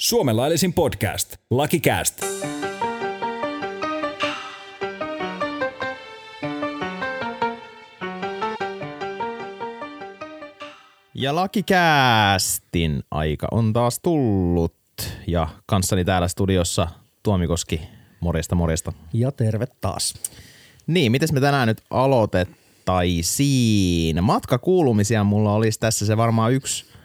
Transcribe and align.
Suomen 0.00 0.36
laillisin 0.36 0.72
podcast. 0.72 1.36
Lucky 1.50 1.78
Cast. 1.78 2.22
Ja 11.14 11.34
Lakikäästin 11.34 13.02
aika 13.10 13.48
on 13.50 13.72
taas 13.72 14.00
tullut. 14.00 14.74
Ja 15.26 15.48
kanssani 15.66 16.04
täällä 16.04 16.28
studiossa 16.28 16.88
Tuomikoski. 17.22 17.80
Morjesta, 18.20 18.54
morjesta. 18.54 18.92
Ja 19.12 19.32
terve 19.32 19.66
taas. 19.80 20.14
Niin, 20.86 21.12
miten 21.12 21.28
me 21.32 21.40
tänään 21.40 21.68
nyt 21.68 21.82
aloitettaisiin? 21.90 24.24
Matkakuulumisia 24.24 25.24
mulla 25.24 25.52
olisi 25.52 25.80
tässä 25.80 26.06
se 26.06 26.16
varmaan 26.16 26.52
yksi 26.52 26.97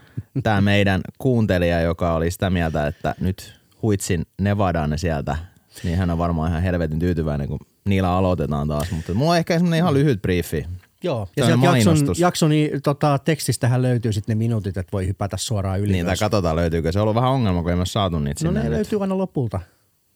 tämä 0.43 0.61
meidän 0.61 1.01
kuuntelija, 1.17 1.81
joka 1.81 2.13
oli 2.13 2.31
sitä 2.31 2.49
mieltä, 2.49 2.87
että 2.87 3.15
nyt 3.19 3.53
huitsin 3.81 4.25
Nevadaan 4.41 4.99
sieltä, 4.99 5.37
niin 5.83 5.97
hän 5.97 6.09
on 6.09 6.17
varmaan 6.17 6.49
ihan 6.49 6.63
helvetin 6.63 6.99
tyytyväinen, 6.99 7.47
kun 7.47 7.59
niillä 7.85 8.11
aloitetaan 8.11 8.67
taas. 8.67 8.91
Mutta 8.91 9.13
mulla 9.13 9.31
on 9.31 9.37
ehkä 9.37 9.53
semmoinen 9.53 9.77
ihan 9.77 9.93
lyhyt 9.93 10.21
briefi. 10.21 10.65
Joo, 11.03 11.27
ja 11.37 11.45
sieltä 11.45 11.65
jakson, 11.65 11.97
jakson 12.17 12.49
niin, 12.49 12.81
tota, 12.81 13.19
tekstistähän 13.19 13.81
löytyy 13.81 14.13
sitten 14.13 14.37
ne 14.37 14.37
minuutit, 14.37 14.77
että 14.77 14.91
voi 14.91 15.07
hypätä 15.07 15.37
suoraan 15.37 15.79
yli. 15.79 15.91
Niin, 15.91 16.05
tai 16.05 16.15
katsotaan 16.19 16.55
löytyykö. 16.55 16.91
Se 16.91 16.99
on 16.99 17.03
ollut 17.03 17.15
vähän 17.15 17.29
ongelma, 17.29 17.61
kun 17.61 17.71
ei 17.71 17.77
ole 17.77 17.85
saatu 17.85 18.19
niitä 18.19 18.45
no 18.45 18.51
ne 18.51 18.63
nyt. 18.63 18.71
löytyy 18.71 19.01
aina 19.01 19.17
lopulta. 19.17 19.59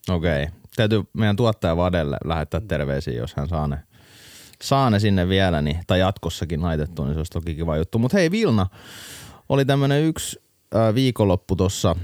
Okei. 0.10 0.44
Okay. 0.44 0.56
Täytyy 0.76 1.04
meidän 1.14 1.36
tuottaja 1.36 1.78
Vadelle 1.78 2.18
lähettää 2.26 2.62
terveisiä, 2.68 3.14
jos 3.14 3.34
hän 3.34 3.48
saa 3.48 3.68
ne, 3.68 3.80
saa 4.62 4.90
ne 4.90 5.00
sinne 5.00 5.30
vielä, 5.30 5.62
niin, 5.62 5.80
tai 5.88 6.00
jatkossakin 6.00 6.62
laitettua, 6.62 7.06
niin 7.06 7.14
se 7.14 7.20
olisi 7.20 7.32
toki 7.32 7.56
kiva 7.56 7.78
juttu. 7.78 8.00
Mutta 8.00 8.18
hei 8.18 8.32
Vilna, 8.32 8.68
oli 9.50 9.66
tämmöinen 9.66 10.04
yksi 10.04 10.42
äh, 10.76 10.96
viikonloppu 10.96 11.56
tuossa, 11.56 11.96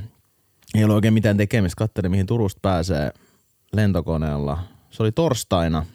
ei 0.75 0.83
ollut 0.83 0.95
oikein 0.95 1.13
mitään 1.13 1.37
tekemistä, 1.37 1.77
katselin 1.77 2.11
mihin 2.11 2.25
Turusta 2.25 2.59
pääsee 2.61 3.11
lentokoneella. 3.73 4.59
Se 4.89 5.03
oli 5.03 5.11
torstaina, 5.11 5.85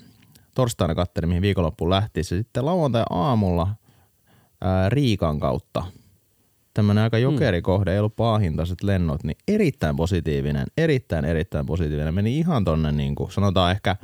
torstaina 0.55 0.95
katselin 0.95 1.29
mihin 1.29 1.43
viikonloppuun 1.43 1.91
lähti. 1.91 2.23
Se 2.23 2.37
sitten 2.37 2.67
lauantai 2.67 3.05
aamulla 3.11 3.69
ää, 4.61 4.89
Riikan 4.89 5.41
kautta 5.41 5.85
tämmöinen 6.75 7.05
aika 7.05 7.19
jokerikohde, 7.19 7.93
ei 7.93 7.99
ollut 7.99 8.17
paahintaiset 8.17 8.83
lennot, 8.83 9.25
niin 9.25 9.37
erittäin 9.49 9.97
positiivinen, 9.97 10.67
erittäin 10.77 11.25
erittäin 11.25 11.67
positiivinen. 11.67 12.15
Meni 12.15 12.39
ihan 12.39 12.65
tonne 12.65 12.93
niin 12.93 13.15
kuin, 13.15 13.33
sanotaan 13.33 13.71
ehkä 13.71 13.97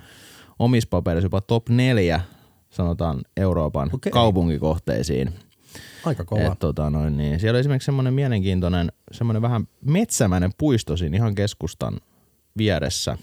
omissa 0.59 0.89
paperissa 0.91 1.27
jopa 1.27 1.41
top 1.41 1.69
neljä, 1.69 2.21
sanotaan 2.71 3.21
Euroopan 3.37 3.91
Okei. 3.93 4.13
kaupunkikohteisiin. 4.13 5.35
Aika 6.07 6.25
kova. 6.25 6.53
Et, 6.53 6.59
tota, 6.59 6.91
noin, 6.91 7.17
niin. 7.17 7.41
Siellä 7.41 7.57
oli 7.57 7.61
esimerkiksi 7.61 7.87
semmoinen 7.87 8.15
mielenkiintoinen, 8.15 8.93
semmoinen 9.13 9.43
vähän 9.43 9.69
metsämäinen 9.85 10.51
puisto 10.59 10.97
siinä 10.97 11.17
ihan 11.17 11.35
keskustan 11.35 12.01
vieressä. 12.57 13.19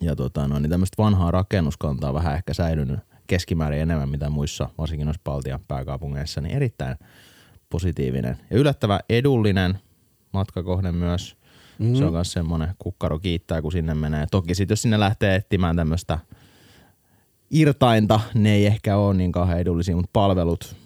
Ja 0.00 0.16
tota, 0.16 0.48
noin, 0.48 0.62
niin 0.62 0.70
tämmöistä 0.70 1.02
vanhaa 1.02 1.30
rakennuskantaa 1.30 2.14
vähän 2.14 2.34
ehkä 2.34 2.54
säilynyt 2.54 3.00
keskimäärin 3.26 3.80
enemmän 3.80 4.08
mitä 4.08 4.30
muissa, 4.30 4.68
varsinkin 4.78 5.06
noissa 5.06 5.22
Baltian 5.24 5.60
pääkaupungeissa, 5.68 6.40
niin 6.40 6.56
erittäin 6.56 6.96
positiivinen. 7.70 8.38
Ja 8.50 8.58
yllättävän 8.58 9.00
edullinen 9.08 9.78
matkakohde 10.32 10.92
myös. 10.92 11.36
Mm. 11.78 11.94
Se 11.94 12.04
on 12.04 12.12
myös 12.12 12.32
semmoinen 12.32 12.74
kukkaro 12.78 13.18
kiittää, 13.18 13.62
kun 13.62 13.72
sinne 13.72 13.94
menee. 13.94 14.26
Toki 14.30 14.54
sitten 14.54 14.72
jos 14.72 14.82
sinne 14.82 15.00
lähtee 15.00 15.34
etsimään 15.34 15.76
tämmöistä 15.76 16.18
irtainta, 17.50 18.20
ne 18.34 18.54
ei 18.54 18.66
ehkä 18.66 18.96
ole 18.96 19.14
niin 19.14 19.32
kauhean 19.32 19.60
edullisia, 19.60 19.96
mutta 19.96 20.10
palvelut, 20.12 20.76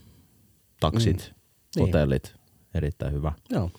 taksit, 0.81 1.17
mm. 1.17 1.41
Niin. 1.77 1.87
hotellit, 1.87 2.35
erittäin 2.75 3.13
hyvä. 3.13 3.33
Joo. 3.51 3.71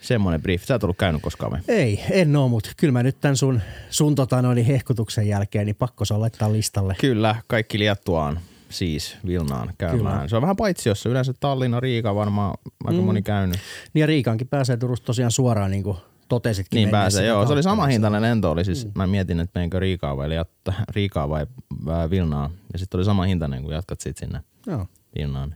Semmoinen 0.00 0.42
brief. 0.42 0.64
Sä 0.64 0.74
et 0.74 0.84
ollut 0.84 0.96
käynyt 0.96 1.22
koskaan 1.22 1.52
vai? 1.52 1.60
Ei, 1.68 2.04
en 2.10 2.36
oo, 2.36 2.48
mutta 2.48 2.70
kyllä 2.76 2.92
mä 2.92 3.02
nyt 3.02 3.20
tämän 3.20 3.36
sun, 3.36 3.60
sun 3.90 4.14
tota 4.14 4.42
noin, 4.42 4.64
hehkutuksen 4.64 5.28
jälkeen, 5.28 5.66
niin 5.66 5.76
pakko 5.76 6.04
se 6.04 6.14
on 6.14 6.20
laittaa 6.20 6.52
listalle. 6.52 6.96
Kyllä, 7.00 7.36
kaikki 7.46 7.78
Liettuaan 7.78 8.40
siis 8.68 9.16
Vilnaan 9.26 9.72
käymään. 9.78 10.16
Kyllä. 10.16 10.28
Se 10.28 10.36
on 10.36 10.42
vähän 10.42 10.56
paitsi, 10.56 10.88
jos 10.88 11.06
yleensä 11.06 11.34
Tallinna, 11.40 11.80
Riika 11.80 12.14
varmaan 12.14 12.58
aika 12.84 13.00
mm. 13.00 13.06
moni 13.06 13.22
käynyt. 13.22 13.58
Niin 13.94 14.00
ja 14.00 14.06
Riikaankin 14.06 14.48
pääsee 14.48 14.76
Turusta 14.76 15.06
tosiaan 15.06 15.30
suoraan, 15.30 15.70
niin 15.70 15.82
kuin 15.82 15.96
totesitkin. 16.28 16.76
Niin 16.76 16.90
pääsee, 16.90 17.26
joo. 17.26 17.46
Se 17.46 17.52
oli 17.52 17.62
sama 17.62 17.86
hintainen 17.86 18.22
lento. 18.22 18.50
Oli 18.50 18.64
siis, 18.64 18.84
mm. 18.84 18.92
Mä 18.94 19.06
mietin, 19.06 19.40
että 19.40 19.58
menenkö 19.58 19.80
Riikaa 19.80 20.16
vai, 20.16 20.28
Liat- 20.28 20.74
Riikaa 20.88 21.28
vai 21.28 21.46
ää, 21.88 22.10
Vilnaan. 22.10 22.50
Ja 22.72 22.78
sitten 22.78 22.98
oli 22.98 23.04
sama 23.04 23.22
hintainen, 23.24 23.62
kun 23.62 23.72
jatkat 23.72 24.00
sit 24.00 24.16
sinne 24.16 24.40
Joo, 24.66 24.86
Vilnaan. 25.18 25.54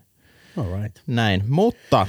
All 0.61 0.83
right. 0.83 0.99
Näin, 1.07 1.45
mutta 1.49 2.07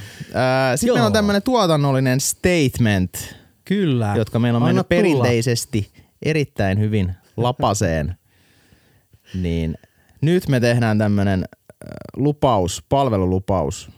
sitten 0.76 0.86
Joo. 0.88 0.94
meillä 0.94 1.06
on 1.06 1.12
tämmöinen 1.12 1.42
tuotannollinen 1.42 2.20
statement, 2.20 3.36
Kyllä. 3.64 4.14
jotka 4.16 4.38
meillä 4.38 4.56
on 4.56 4.62
Anna 4.62 4.66
mennyt 4.66 4.88
tulla. 4.88 5.22
perinteisesti 5.22 5.92
erittäin 6.22 6.78
hyvin 6.78 7.14
lapaseen. 7.36 8.16
niin 9.42 9.74
nyt 10.20 10.48
me 10.48 10.60
tehdään 10.60 10.98
tämmöinen 10.98 11.44
lupaus, 12.16 12.84
palvelulupaus, 12.88 13.90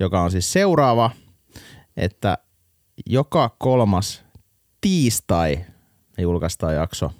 joka 0.00 0.22
on 0.22 0.30
siis 0.30 0.52
seuraava, 0.52 1.10
että 1.96 2.38
joka 3.06 3.56
kolmas 3.58 4.24
tiistai 4.80 5.56
me 6.16 6.22
julkaistaan 6.22 6.74
jakso. 6.74 7.12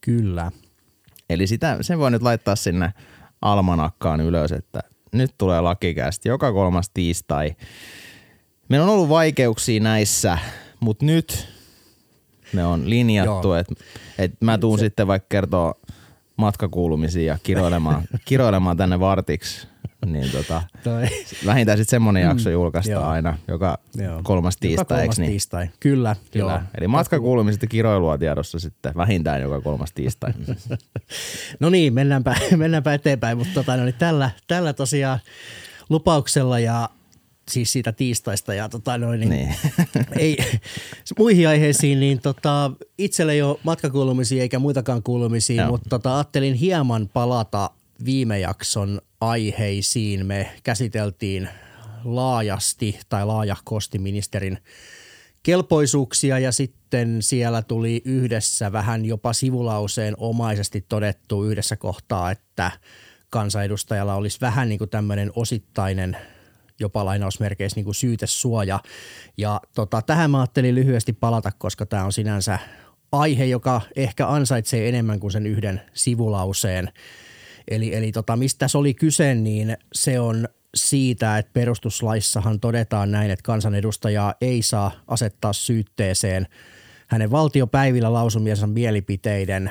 Kyllä. 0.00 0.52
Eli 1.30 1.46
sitä, 1.46 1.78
sen 1.80 1.98
voi 1.98 2.10
nyt 2.10 2.22
laittaa 2.22 2.56
sinne 2.56 2.92
almanakkaan 3.42 4.20
ylös, 4.20 4.52
että 4.52 4.80
nyt 5.12 5.34
tulee 5.38 5.60
lakikästi 5.60 6.28
joka 6.28 6.52
kolmas 6.52 6.90
tiistai. 6.94 7.56
Meillä 8.68 8.84
on 8.86 8.92
ollut 8.92 9.08
vaikeuksia 9.08 9.80
näissä, 9.80 10.38
mutta 10.80 11.04
nyt 11.04 11.48
ne 12.52 12.64
on 12.64 12.90
linjattu, 12.90 13.52
että 13.52 13.74
et 14.18 14.32
mä 14.40 14.58
tuun 14.58 14.78
Se... 14.78 14.84
sitten 14.84 15.06
vaikka 15.06 15.26
kertoa 15.28 15.74
matkakuulumisia 16.36 17.32
ja 17.32 17.38
kiroilemaan, 17.42 18.04
kiroilemaan 18.24 18.76
tänne 18.76 19.00
vartiksi. 19.00 19.69
Niin 20.06 20.30
tota, 20.30 20.62
vähintään 21.46 21.78
sitten 21.78 21.90
semmonen 21.90 22.22
jakso 22.22 22.50
julkaistaan 22.50 23.08
aina, 23.08 23.38
joka 23.48 23.78
Joo. 23.96 24.20
kolmas 24.22 24.54
Joka 24.54 24.60
tiistai, 24.60 24.84
kolmas 24.98 25.02
eikö 25.02 25.22
niin? 25.22 25.30
tiistai. 25.30 25.68
Kyllä, 25.80 26.16
Kyllä. 26.30 26.52
joo. 26.52 26.60
Eli 26.78 26.88
matkakuulumiset 26.88 27.62
ja 27.62 27.68
kiroilua 27.68 28.18
tiedossa 28.18 28.58
sitten 28.58 28.92
vähintään 28.96 29.40
joka 29.40 29.60
kolmas 29.60 29.92
tiistai. 29.92 30.32
No 31.60 31.70
niin, 31.70 31.94
mennäänpä, 31.94 32.36
mennäänpä 32.56 32.94
eteenpäin, 32.94 33.38
mutta 33.38 33.54
tota, 33.54 33.76
no 33.76 33.84
niin 33.84 33.94
tällä, 33.94 34.30
tällä 34.46 34.72
tosiaan 34.72 35.18
lupauksella 35.88 36.58
ja 36.58 36.88
siis 37.50 37.72
siitä 37.72 37.92
tiistaista 37.92 38.54
ja 38.54 38.68
tota 38.68 38.98
noin, 38.98 39.20
niin, 39.20 39.30
Niin. 39.30 39.54
ei, 40.18 40.36
muihin 41.18 41.48
aiheisiin, 41.48 42.00
niin 42.00 42.20
tota, 42.20 42.70
itselle 42.98 43.32
ei 43.32 43.42
ole 43.42 43.58
matkakuulumisia 43.62 44.42
eikä 44.42 44.58
muitakaan 44.58 45.02
kuulumisia, 45.02 45.62
Joo. 45.62 45.70
mutta 45.70 45.88
tota, 45.88 46.16
ajattelin 46.16 46.54
hieman 46.54 47.08
palata 47.12 47.70
viime 48.04 48.38
jakson 48.38 49.00
aiheisiin. 49.20 50.26
Me 50.26 50.50
käsiteltiin 50.62 51.48
laajasti 52.04 53.00
tai 53.08 53.26
laajahkosti 53.26 53.98
ministerin 53.98 54.58
kelpoisuuksia 55.42 56.38
ja 56.38 56.52
sitten 56.52 57.22
siellä 57.22 57.62
tuli 57.62 58.02
yhdessä 58.04 58.72
vähän 58.72 59.04
jopa 59.04 59.32
sivulauseen 59.32 60.14
omaisesti 60.18 60.84
todettu 60.88 61.44
yhdessä 61.44 61.76
kohtaa, 61.76 62.30
että 62.30 62.70
kansanedustajalla 63.30 64.14
olisi 64.14 64.40
vähän 64.40 64.68
niin 64.68 64.78
kuin 64.78 64.90
tämmöinen 64.90 65.32
osittainen 65.36 66.16
jopa 66.80 67.04
lainausmerkeissä 67.04 67.76
niin 67.76 67.84
kuin 67.84 67.94
syytesuoja. 67.94 68.80
Ja 69.36 69.60
tota, 69.74 70.02
tähän 70.02 70.30
mä 70.30 70.40
ajattelin 70.40 70.74
lyhyesti 70.74 71.12
palata, 71.12 71.52
koska 71.58 71.86
tämä 71.86 72.04
on 72.04 72.12
sinänsä 72.12 72.58
aihe, 73.12 73.44
joka 73.44 73.80
ehkä 73.96 74.28
ansaitsee 74.28 74.88
enemmän 74.88 75.20
kuin 75.20 75.30
sen 75.30 75.46
yhden 75.46 75.80
sivulauseen. 75.94 76.92
Eli, 77.70 77.94
eli 77.94 78.12
tota, 78.12 78.36
mistä 78.36 78.58
tässä 78.58 78.78
oli 78.78 78.94
kyse, 78.94 79.34
niin 79.34 79.76
se 79.92 80.20
on 80.20 80.48
siitä, 80.74 81.38
että 81.38 81.52
perustuslaissahan 81.52 82.60
todetaan 82.60 83.10
näin, 83.10 83.30
että 83.30 83.42
kansanedustajaa 83.42 84.34
ei 84.40 84.62
saa 84.62 84.92
asettaa 85.06 85.52
syytteeseen 85.52 86.46
hänen 87.06 87.30
valtiopäivillä 87.30 88.12
lausumiensa 88.12 88.66
mielipiteiden 88.66 89.70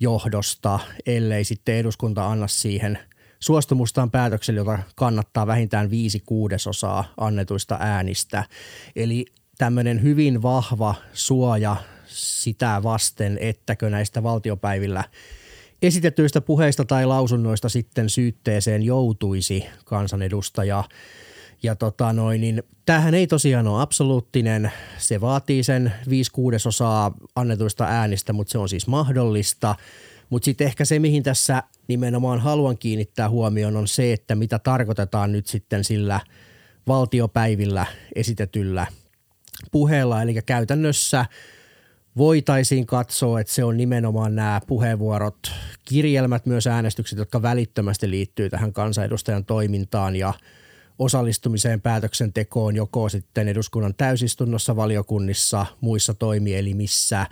johdosta, 0.00 0.78
ellei 1.06 1.44
sitten 1.44 1.74
eduskunta 1.74 2.26
anna 2.26 2.48
siihen 2.48 2.98
suostumustaan 3.40 4.10
päätökselle, 4.10 4.60
jota 4.60 4.78
kannattaa 4.96 5.46
vähintään 5.46 5.90
viisi 5.90 6.20
kuudesosaa 6.20 7.12
annetuista 7.16 7.76
äänistä. 7.80 8.44
Eli 8.96 9.26
tämmöinen 9.58 10.02
hyvin 10.02 10.42
vahva 10.42 10.94
suoja 11.12 11.76
sitä 12.06 12.80
vasten, 12.82 13.38
ettäkö 13.40 13.90
näistä 13.90 14.22
valtiopäivillä 14.22 15.04
esitetyistä 15.82 16.40
puheista 16.40 16.84
tai 16.84 17.06
lausunnoista 17.06 17.68
sitten 17.68 18.10
syytteeseen 18.10 18.82
joutuisi 18.82 19.66
kansanedustaja. 19.84 20.84
Ja 21.62 21.76
tota 21.76 22.12
noin, 22.12 22.40
niin 22.40 22.62
tämähän 22.86 23.14
ei 23.14 23.26
tosiaan 23.26 23.66
ole 23.66 23.82
absoluuttinen. 23.82 24.72
Se 24.98 25.20
vaatii 25.20 25.62
sen 25.62 25.92
5 26.08 26.30
kuudesosaa 26.32 27.14
annetuista 27.34 27.84
äänistä, 27.84 28.32
mutta 28.32 28.52
se 28.52 28.58
on 28.58 28.68
siis 28.68 28.86
mahdollista. 28.86 29.74
Mutta 30.30 30.44
sitten 30.44 30.66
ehkä 30.66 30.84
se, 30.84 30.98
mihin 30.98 31.22
tässä 31.22 31.62
nimenomaan 31.88 32.40
haluan 32.40 32.78
kiinnittää 32.78 33.28
huomioon, 33.28 33.76
on 33.76 33.88
se, 33.88 34.12
että 34.12 34.34
mitä 34.34 34.58
tarkoitetaan 34.58 35.32
nyt 35.32 35.46
sitten 35.46 35.84
sillä 35.84 36.20
valtiopäivillä 36.86 37.86
esitetyllä 38.14 38.86
puheella. 39.72 40.22
Eli 40.22 40.34
käytännössä 40.46 41.26
voitaisiin 42.20 42.86
katsoa, 42.86 43.40
että 43.40 43.52
se 43.52 43.64
on 43.64 43.76
nimenomaan 43.76 44.34
nämä 44.34 44.60
puheenvuorot, 44.66 45.52
kirjelmät, 45.84 46.46
myös 46.46 46.66
äänestykset, 46.66 47.18
jotka 47.18 47.42
välittömästi 47.42 48.10
liittyy 48.10 48.50
tähän 48.50 48.72
kansanedustajan 48.72 49.44
toimintaan 49.44 50.16
ja 50.16 50.34
osallistumiseen 50.98 51.80
päätöksentekoon 51.80 52.76
joko 52.76 53.08
sitten 53.08 53.48
eduskunnan 53.48 53.94
täysistunnossa, 53.94 54.76
valiokunnissa, 54.76 55.66
muissa 55.80 56.14
toimielimissä. 56.14 57.26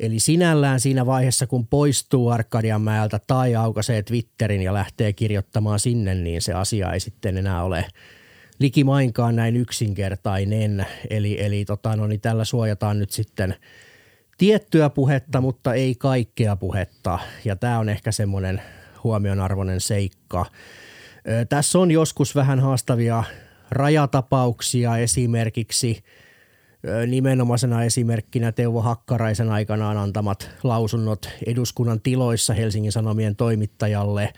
Eli 0.00 0.18
sinällään 0.20 0.80
siinä 0.80 1.06
vaiheessa, 1.06 1.46
kun 1.46 1.66
poistuu 1.66 2.28
Arkadianmäeltä 2.28 3.20
tai 3.26 3.54
aukaisee 3.54 4.02
Twitterin 4.02 4.62
ja 4.62 4.74
lähtee 4.74 5.12
kirjoittamaan 5.12 5.80
sinne, 5.80 6.14
niin 6.14 6.42
se 6.42 6.52
asia 6.52 6.92
ei 6.92 7.00
sitten 7.00 7.36
enää 7.36 7.64
ole 7.64 7.84
likimainkaan 8.58 9.36
näin 9.36 9.56
yksinkertainen. 9.56 10.86
Eli, 11.10 11.44
eli 11.44 11.64
tota, 11.64 11.96
no 11.96 12.06
niin 12.06 12.20
tällä 12.20 12.44
suojataan 12.44 12.98
nyt 12.98 13.10
sitten 13.10 13.56
tiettyä 14.38 14.90
puhetta, 14.90 15.40
mutta 15.40 15.74
ei 15.74 15.94
kaikkea 15.94 16.56
puhetta. 16.56 17.18
Ja 17.44 17.56
tämä 17.56 17.78
on 17.78 17.88
ehkä 17.88 18.12
semmoinen 18.12 18.62
huomionarvoinen 19.04 19.80
seikka. 19.80 20.46
Tässä 21.48 21.78
on 21.78 21.90
joskus 21.90 22.34
vähän 22.34 22.60
haastavia 22.60 23.24
rajatapauksia 23.70 24.98
esimerkiksi 24.98 26.02
nimenomaisena 27.06 27.84
esimerkkinä 27.84 28.52
Teuvo 28.52 28.82
Hakkaraisen 28.82 29.50
aikanaan 29.50 29.96
antamat 29.96 30.50
lausunnot 30.62 31.30
eduskunnan 31.46 32.00
tiloissa 32.00 32.54
Helsingin 32.54 32.92
Sanomien 32.92 33.36
toimittajalle. 33.36 34.32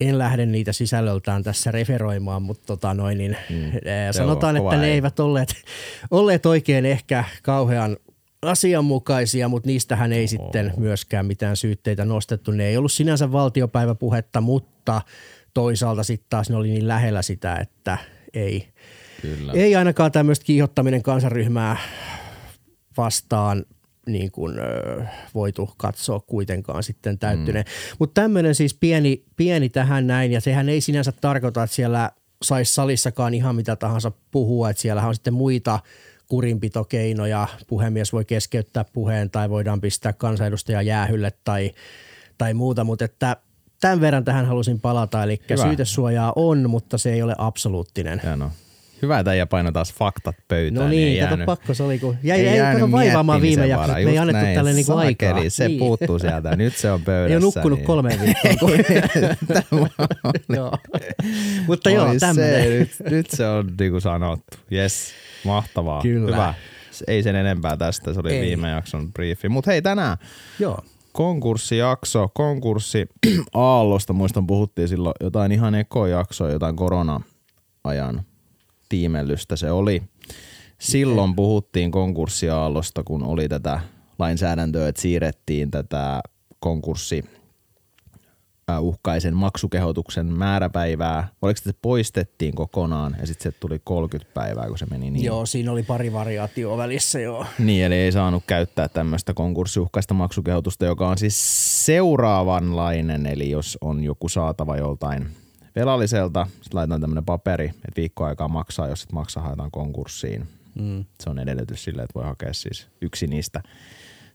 En 0.00 0.18
lähde 0.18 0.46
niitä 0.46 0.72
sisällöltään 0.72 1.42
tässä 1.42 1.70
referoimaan, 1.70 2.42
mutta 2.42 2.66
tota 2.66 2.94
noin, 2.94 3.18
niin, 3.18 3.36
mm, 3.50 3.72
sanotaan, 4.10 4.56
että 4.56 4.76
ne 4.76 4.86
eivät 4.86 5.20
olleet, 5.20 5.54
olleet 6.10 6.46
oikein 6.46 6.86
ehkä 6.86 7.24
kauhean 7.42 7.96
asianmukaisia, 8.42 9.48
mutta 9.48 9.66
niistähän 9.66 10.12
ei 10.12 10.26
sitten 10.26 10.72
myöskään 10.76 11.26
mitään 11.26 11.56
syytteitä 11.56 12.04
nostettu. 12.04 12.50
Ne 12.50 12.66
ei 12.66 12.76
ollut 12.76 12.92
sinänsä 12.92 13.32
valtiopäiväpuhetta, 13.32 14.40
mutta 14.40 15.02
toisaalta 15.54 16.02
sitten 16.02 16.26
taas 16.30 16.50
ne 16.50 16.56
oli 16.56 16.68
niin 16.68 16.88
lähellä 16.88 17.22
sitä, 17.22 17.56
että 17.56 17.98
ei, 18.34 18.68
Kyllä. 19.22 19.52
ei 19.52 19.76
ainakaan 19.76 20.12
tämmöistä 20.12 20.44
kiihottaminen 20.44 21.02
kansaryhmää 21.02 21.76
vastaan 22.96 23.64
niin 24.06 24.30
kuin, 24.30 24.58
ö, 24.58 25.04
voitu 25.34 25.70
katsoa 25.76 26.20
kuitenkaan 26.20 26.82
sitten 26.82 27.18
täyttyneen. 27.18 27.64
Mm. 27.64 27.96
Mutta 27.98 28.22
tämmöinen 28.22 28.54
siis 28.54 28.74
pieni, 28.74 29.24
pieni 29.36 29.68
tähän 29.68 30.06
näin, 30.06 30.32
ja 30.32 30.40
sehän 30.40 30.68
ei 30.68 30.80
sinänsä 30.80 31.12
tarkoita, 31.12 31.62
että 31.62 31.76
siellä 31.76 32.10
saisi 32.42 32.74
salissakaan 32.74 33.34
ihan 33.34 33.56
mitä 33.56 33.76
tahansa 33.76 34.12
puhua, 34.30 34.70
että 34.70 34.82
siellä 34.82 35.06
on 35.06 35.14
sitten 35.14 35.34
muita– 35.34 35.80
kurinpitokeinoja. 36.30 37.48
Puhemies 37.66 38.12
voi 38.12 38.24
keskeyttää 38.24 38.84
puheen 38.92 39.30
tai 39.30 39.50
voidaan 39.50 39.80
pistää 39.80 40.12
kansanedustaja 40.12 40.82
jäähylle 40.82 41.32
tai, 41.44 41.70
tai 42.38 42.54
muuta, 42.54 42.84
mutta 42.84 43.04
että 43.04 43.36
tämän 43.80 44.00
verran 44.00 44.24
tähän 44.24 44.46
halusin 44.46 44.80
palata. 44.80 45.22
Eli 45.22 45.40
Hyvä. 45.50 45.62
syytesuojaa 45.62 46.32
on, 46.36 46.70
mutta 46.70 46.98
se 46.98 47.12
ei 47.12 47.22
ole 47.22 47.34
absoluuttinen. 47.38 48.20
Hienoa. 48.24 48.50
Hyvä, 49.02 49.18
että 49.18 49.32
ei 49.32 49.46
paino 49.46 49.72
taas 49.72 49.94
faktat 49.94 50.36
pöytään. 50.48 50.84
No 50.84 50.90
niin, 50.90 51.06
niin 51.06 51.28
kato 51.28 51.44
pakko 51.46 51.74
se 51.74 51.82
oli, 51.82 51.98
kun 51.98 52.16
jäi, 52.22 52.44
jäi 52.44 52.72
kato 52.72 52.92
vaivaamaan 52.92 53.42
viime 53.42 53.66
jaksossa, 53.66 53.94
me 53.94 54.10
ei 54.10 54.18
annettu 54.18 54.42
näin, 54.42 54.54
tälle 54.54 54.72
niinku 54.72 54.92
aikaa. 54.92 55.40
Se 55.48 55.68
niin. 55.68 55.78
puuttuu 55.78 56.18
sieltä, 56.18 56.56
nyt 56.56 56.76
se 56.76 56.90
on 56.90 57.02
pöydässä. 57.02 57.30
Ei 57.32 57.36
ole 57.36 57.42
nukkunut 57.42 57.78
niin. 57.78 57.86
kolmeen 57.86 58.20
viikkoon. 58.20 58.72
Mutta 61.66 61.90
joo, 61.90 62.14
tämmöinen. 62.20 62.78
Nyt, 62.78 62.90
nyt 63.10 63.30
se 63.30 63.46
on 63.46 63.74
niin 63.80 63.90
kuin 63.90 64.00
sanottu. 64.00 64.56
Yes. 64.72 65.12
Mahtavaa. 65.44 66.02
Kyllä. 66.02 66.36
Hyvä. 66.36 66.54
Ei 67.06 67.22
sen 67.22 67.36
enempää 67.36 67.76
tästä, 67.76 68.14
se 68.14 68.20
oli 68.20 68.32
Ei. 68.32 68.42
viime 68.42 68.70
jakson 68.70 69.12
briefi. 69.12 69.48
Mutta 69.48 69.70
hei 69.70 69.82
tänään 69.82 70.16
Joo. 70.58 70.84
konkurssijakso, 71.12 72.28
konkurssi 72.34 73.06
Aallosta, 73.54 74.12
muistan 74.12 74.46
puhuttiin 74.46 74.88
silloin 74.88 75.14
jotain 75.20 75.52
ihan 75.52 75.74
ekojaksoa, 75.74 76.50
jotain 76.50 76.76
korona-ajan 76.76 78.22
tiimellystä 78.90 79.56
se 79.56 79.70
oli. 79.70 80.02
Silloin 80.78 81.36
puhuttiin 81.36 81.90
konkurssiaallosta, 81.90 83.02
kun 83.04 83.22
oli 83.22 83.48
tätä 83.48 83.80
lainsäädäntöä, 84.18 84.88
että 84.88 85.02
siirrettiin 85.02 85.70
tätä 85.70 86.20
konkurssi 86.58 87.24
uhkaisen 88.78 89.36
maksukehotuksen 89.36 90.26
määräpäivää. 90.26 91.28
Oliko 91.42 91.60
se 91.62 91.72
poistettiin 91.82 92.54
kokonaan 92.54 93.16
ja 93.20 93.26
sitten 93.26 93.52
se 93.52 93.58
tuli 93.60 93.80
30 93.84 94.34
päivää, 94.34 94.66
kun 94.66 94.78
se 94.78 94.86
meni 94.90 95.10
niin? 95.10 95.24
Joo, 95.24 95.46
siinä 95.46 95.72
oli 95.72 95.82
pari 95.82 96.12
variaatioa 96.12 96.76
välissä 96.76 97.20
joo. 97.20 97.46
Niin, 97.58 97.84
eli 97.84 97.94
ei 97.94 98.12
saanut 98.12 98.44
käyttää 98.46 98.88
tämmöistä 98.88 99.34
konkurssiuhkaista 99.34 100.14
maksukehotusta, 100.14 100.84
joka 100.84 101.08
on 101.08 101.18
siis 101.18 101.86
seuraavanlainen, 101.86 103.26
eli 103.26 103.50
jos 103.50 103.78
on 103.80 104.04
joku 104.04 104.28
saatava 104.28 104.76
joltain 104.76 105.28
velalliselta, 105.76 106.44
sitten 106.44 106.68
laitetaan 106.72 107.00
tämmöinen 107.00 107.24
paperi, 107.24 107.66
että 107.66 107.96
viikko 107.96 108.24
aikaa 108.24 108.48
maksaa, 108.48 108.88
jos 108.88 109.00
sitten 109.00 109.14
maksaa 109.14 109.42
haetaan 109.42 109.70
konkurssiin. 109.70 110.48
Mm. 110.74 111.04
Se 111.20 111.30
on 111.30 111.38
edellytys 111.38 111.84
sille, 111.84 112.02
että 112.02 112.14
voi 112.14 112.24
hakea 112.24 112.52
siis 112.52 112.88
yksi 113.00 113.26
niistä. 113.26 113.62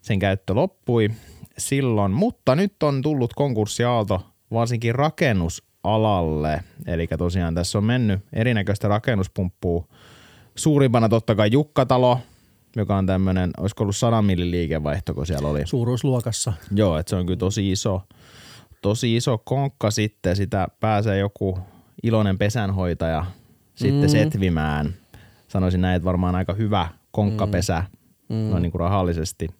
Sen 0.01 0.19
käyttö 0.19 0.53
loppui 0.53 1.09
silloin, 1.57 2.11
mutta 2.11 2.55
nyt 2.55 2.83
on 2.83 3.01
tullut 3.01 3.33
konkurssiaalto 3.33 4.25
varsinkin 4.51 4.95
rakennusalalle. 4.95 6.63
Eli 6.87 7.07
tosiaan 7.17 7.55
tässä 7.55 7.77
on 7.77 7.83
mennyt 7.83 8.19
erinäköistä 8.33 8.87
rakennuspumppua. 8.87 9.87
Suurimpana 10.55 11.09
totta 11.09 11.35
kai 11.35 11.49
Jukkatalo, 11.51 12.19
joka 12.75 12.97
on 12.97 13.05
tämmöinen, 13.05 13.51
olisiko 13.57 13.83
ollut 13.83 13.95
100 13.95 14.21
millin 14.21 14.51
liikevaihto, 14.51 15.13
kun 15.13 15.25
siellä 15.25 15.49
oli. 15.49 15.61
Suuruusluokassa. 15.65 16.53
Joo, 16.75 16.97
että 16.97 17.09
se 17.09 17.15
on 17.15 17.25
kyllä 17.25 17.37
tosi 17.37 17.71
iso, 17.71 18.01
tosi 18.85 19.15
iso 19.15 19.37
konkka 19.37 19.91
sitten. 19.91 20.35
Sitä 20.35 20.67
pääsee 20.79 21.17
joku 21.17 21.59
iloinen 22.03 22.37
pesänhoitaja 22.37 23.25
sitten 23.75 24.01
mm. 24.01 24.09
setvimään. 24.09 24.93
Sanoisin 25.47 25.81
näin, 25.81 25.95
että 25.95 26.05
varmaan 26.05 26.35
aika 26.35 26.53
hyvä 26.53 26.87
konkkapesä 27.11 27.83
mm. 28.29 28.35
noin 28.35 28.61
niin 28.61 28.71
kuin 28.71 28.79
rahallisesti– 28.79 29.47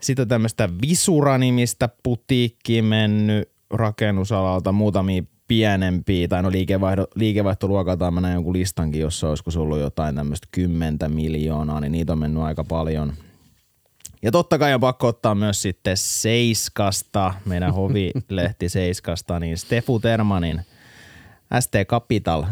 sitten 0.00 0.28
tämmöistä 0.28 0.68
Visura-nimistä 0.82 1.88
putiikkiin 2.02 2.84
mennyt 2.84 3.48
rakennusalalta 3.70 4.72
muutamia 4.72 5.22
pienempiä, 5.48 6.28
tai 6.28 6.42
no 6.42 6.50
liikevaihto, 6.50 7.06
liikevaihtoluokaltaan 7.14 8.14
mä 8.14 8.20
näin 8.20 8.34
jonkun 8.34 8.52
listankin, 8.52 9.00
jossa 9.00 9.28
olisiko 9.28 9.50
ollut 9.56 9.78
jotain 9.78 10.14
tämmöistä 10.14 10.48
kymmentä 10.50 11.08
miljoonaa, 11.08 11.80
niin 11.80 11.92
niitä 11.92 12.12
on 12.12 12.18
mennyt 12.18 12.42
aika 12.42 12.64
paljon. 12.64 13.12
Ja 14.22 14.30
totta 14.32 14.58
kai 14.58 14.74
on 14.74 14.80
pakko 14.80 15.06
ottaa 15.06 15.34
myös 15.34 15.62
sitten 15.62 15.96
Seiskasta, 15.96 17.34
meidän 17.44 17.74
hovilehti 17.80 18.68
Seiskasta, 18.68 19.40
niin 19.40 19.58
Stefu 19.58 20.00
Termanin 20.00 20.60
ST 21.60 21.72
Capital, 21.86 22.44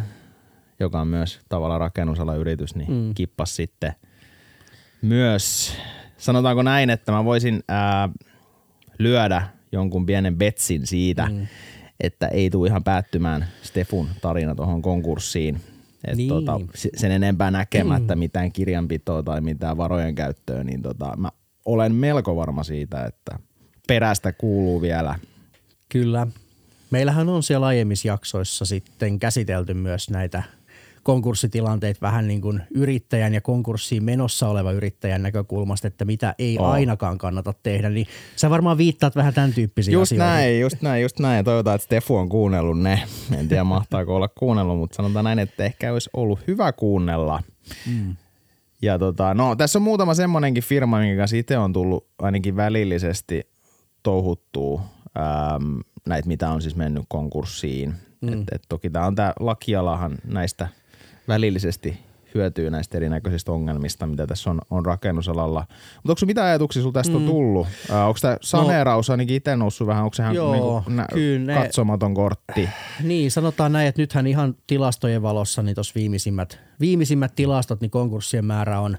joka 0.80 1.00
on 1.00 1.09
myös 1.09 1.40
tavallaan 1.49 1.80
rakennusalan 1.80 2.38
yritys, 2.38 2.75
niin 2.75 2.92
mm. 2.92 3.14
kippas 3.14 3.56
sitten 3.56 3.94
myös 5.02 5.76
sanotaanko 6.16 6.62
näin, 6.62 6.90
että 6.90 7.12
mä 7.12 7.25
voisin 7.25 7.62
ää, 7.68 8.09
lyödä 8.99 9.49
jonkun 9.73 10.06
pienen 10.06 10.37
betsin 10.37 10.87
siitä, 10.87 11.28
mm. 11.33 11.47
että 12.00 12.28
ei 12.28 12.50
tule 12.50 12.68
ihan 12.68 12.85
päättymään 12.85 13.47
Stefun 13.62 14.09
tarina 14.21 14.54
tuohon 14.54 14.83
konkurssiin. 14.83 15.61
Et 16.04 16.16
niin. 16.16 16.28
tota, 16.28 16.61
sen 16.97 17.12
enempää 17.12 17.50
näkemättä 17.50 18.14
mm. 18.14 18.18
mitään 18.18 18.52
kirjanpitoa 18.52 19.23
tai 19.23 19.40
mitään 19.40 19.76
varojen 19.76 20.14
käyttöä, 20.14 20.64
niin 20.64 20.83
tota, 20.83 21.16
mä 21.16 21.30
olen 21.64 21.94
melko 21.94 22.37
varma 22.37 22.62
siitä, 22.64 23.04
että 23.04 23.38
perästä 23.88 24.33
kuuluu 24.33 24.83
vielä. 24.83 25.18
Kyllä. 25.88 26.26
Meillähän 26.90 27.28
on 27.28 27.42
siellä 27.42 27.66
aiemmissa 27.66 28.09
jaksoissa 28.09 28.64
sitten 28.64 29.18
käsitelty 29.18 29.75
myös 29.75 30.11
näitä 30.11 30.42
konkurssitilanteet 31.04 32.02
vähän 32.02 32.28
niin 32.28 32.40
kuin 32.40 32.62
yrittäjän 32.75 33.35
ja 33.35 33.40
konkurssiin 33.40 34.04
menossa 34.04 34.49
oleva 34.49 34.73
yrittäjän 34.73 35.23
näkökulmasta, 35.23 35.88
että 35.88 36.04
mitä 36.04 36.35
ei 36.38 36.59
oh. 36.59 36.71
ainakaan 36.71 37.18
kannata 37.18 37.54
tehdä, 37.62 37.90
niin 37.90 38.06
sä 38.37 38.50
varmaan 38.50 38.78
viittaat 38.78 39.16
vähän 39.16 39.35
tämän 39.35 39.52
tyyppisiä 39.52 39.92
just 39.92 40.12
asioita. 40.12 40.25
Näin, 40.25 40.61
just 40.61 40.83
näin, 40.83 41.02
just 41.02 41.18
näin. 41.18 41.44
Toivotaan, 41.44 41.75
että 41.75 41.85
Stefu 41.85 42.16
on 42.16 42.28
kuunnellut 42.28 42.80
ne. 42.80 43.02
En 43.38 43.49
tiedä 43.49 43.64
mahtaako 43.64 44.16
olla 44.16 44.28
kuunnellut, 44.28 44.78
mutta 44.78 44.97
sanotaan 44.97 45.25
näin, 45.25 45.38
että 45.38 45.64
ehkä 45.64 45.92
olisi 45.92 46.11
ollut 46.14 46.40
hyvä 46.47 46.73
kuunnella. 46.73 47.42
Mm. 47.87 48.16
Ja 48.85 48.99
tota, 48.99 49.35
no, 49.35 49.57
tässä 49.57 49.79
on 49.79 49.83
muutama 49.83 50.14
semmoinenkin 50.14 50.62
firma, 50.62 50.99
minkä 50.99 51.17
kanssa 51.17 51.37
itse 51.37 51.59
on 51.59 51.73
tullut 51.73 52.07
ainakin 52.19 52.57
välillisesti 52.57 53.49
touhuttua 54.03 54.83
ähm, 55.19 55.79
näitä, 56.07 56.29
mitä 56.29 56.50
on 56.50 56.62
siis 56.62 56.76
mennyt 56.76 57.05
konkurssiin. 57.09 57.95
Mm. 58.21 58.33
Et, 58.33 58.38
et 58.53 58.62
toki 58.69 58.91
tämä 58.91 59.07
on 59.07 59.14
tämä 59.14 59.33
lakialahan 59.41 60.19
näistä– 60.25 60.69
välillisesti 61.29 61.99
hyötyy 62.35 62.71
näistä 62.71 62.97
erinäköisistä 62.97 63.53
ongelmista, 63.53 64.07
mitä 64.07 64.26
tässä 64.26 64.50
on, 64.50 64.61
on 64.71 64.87
rakennusalalla. 64.87 65.67
Mutta 65.95 66.11
onko 66.12 66.26
mitä 66.26 66.45
ajatuksia 66.45 66.83
sinulla 66.83 66.93
tästä 66.93 67.12
mm. 67.12 67.17
on 67.17 67.26
tullut? 67.26 67.67
Äh, 67.91 68.07
onko 68.07 68.19
tämä 68.23 68.37
saneeraus 68.41 69.11
ainakin 69.11 69.37
itse 69.37 69.57
noussut 69.57 69.87
vähän, 69.87 70.05
onko 70.05 70.14
sehän 70.14 70.35
Joo, 70.35 70.53
niinku 70.53 70.91
nä- 70.91 71.07
kyllä 71.14 71.47
ne- 71.47 71.62
katsomaton 71.62 72.14
kortti? 72.14 72.69
Niin, 73.03 73.31
sanotaan 73.31 73.73
näin, 73.73 73.88
että 73.88 74.03
nythän 74.03 74.26
ihan 74.26 74.55
tilastojen 74.67 75.23
valossa 75.23 75.62
niin 75.62 75.75
tuossa 75.75 75.93
viimeisimmät, 75.95 76.59
viimeisimmät 76.81 77.35
tilastot, 77.35 77.81
niin 77.81 77.91
konkurssien 77.91 78.45
määrä 78.45 78.81
on 78.81 78.97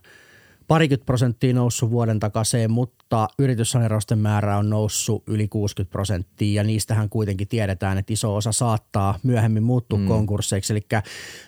parikymmentä 0.68 1.06
prosenttia 1.06 1.54
noussut 1.54 1.92
vuoden 1.92 2.20
takaisin, 2.20 2.72
mutta 2.72 3.28
yrityssaneerausten 3.40 4.20
määrä 4.20 4.58
on 4.58 4.70
noussut 4.70 5.24
yli 5.28 5.48
60 5.48 5.92
prosenttia 5.92 6.62
ja 6.62 6.64
niistähän 6.64 7.10
kuitenkin 7.10 7.48
tiedetään, 7.48 7.98
että 7.98 8.14
iso 8.14 8.36
osa 8.36 8.52
saattaa 8.52 9.20
myöhemmin 9.24 9.64
muuttua 9.64 10.00
mm. 10.00 10.08
konkursseiksi. 10.08 10.74
Eli 10.74 10.82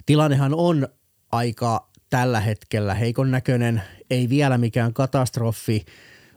tilannehan 0.06 0.53
on 0.56 0.88
aika 1.31 1.88
tällä 2.10 2.39
hetkellä 2.39 2.93
heikon 2.93 3.31
näköinen, 3.31 3.81
ei 4.10 4.29
vielä 4.29 4.57
mikään 4.57 4.93
katastrofi, 4.93 5.86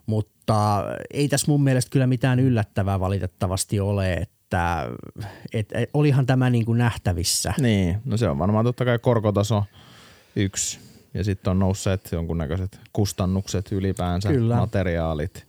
mutta 0.07 0.85
ei 1.15 1.29
tässä 1.29 1.51
mun 1.53 1.63
mielestä 1.65 1.91
kyllä 1.91 2.07
mitään 2.07 2.41
yllättävää 2.41 3.01
valitettavasti 3.01 3.81
ole, 3.81 4.13
että 4.13 4.87
et, 5.53 5.69
et, 5.75 5.91
olihan 5.95 6.27
tämä 6.27 6.51
niin 6.51 6.65
kuin 6.65 6.79
nähtävissä. 6.79 7.55
Niin, 7.61 7.97
no 8.05 8.17
se 8.17 8.29
on 8.29 8.39
varmaan 8.39 8.65
totta 8.65 8.85
kai 8.85 8.99
korkotaso 8.99 9.65
yksi 10.37 10.79
ja 11.15 11.25
sitten 11.25 11.51
on 11.51 11.59
nousseet 11.59 12.09
jonkunnäköiset 12.13 12.81
kustannukset 12.93 13.73
ylipäänsä, 13.73 14.29
Kyllä. 14.29 14.57
materiaalit. 14.57 15.47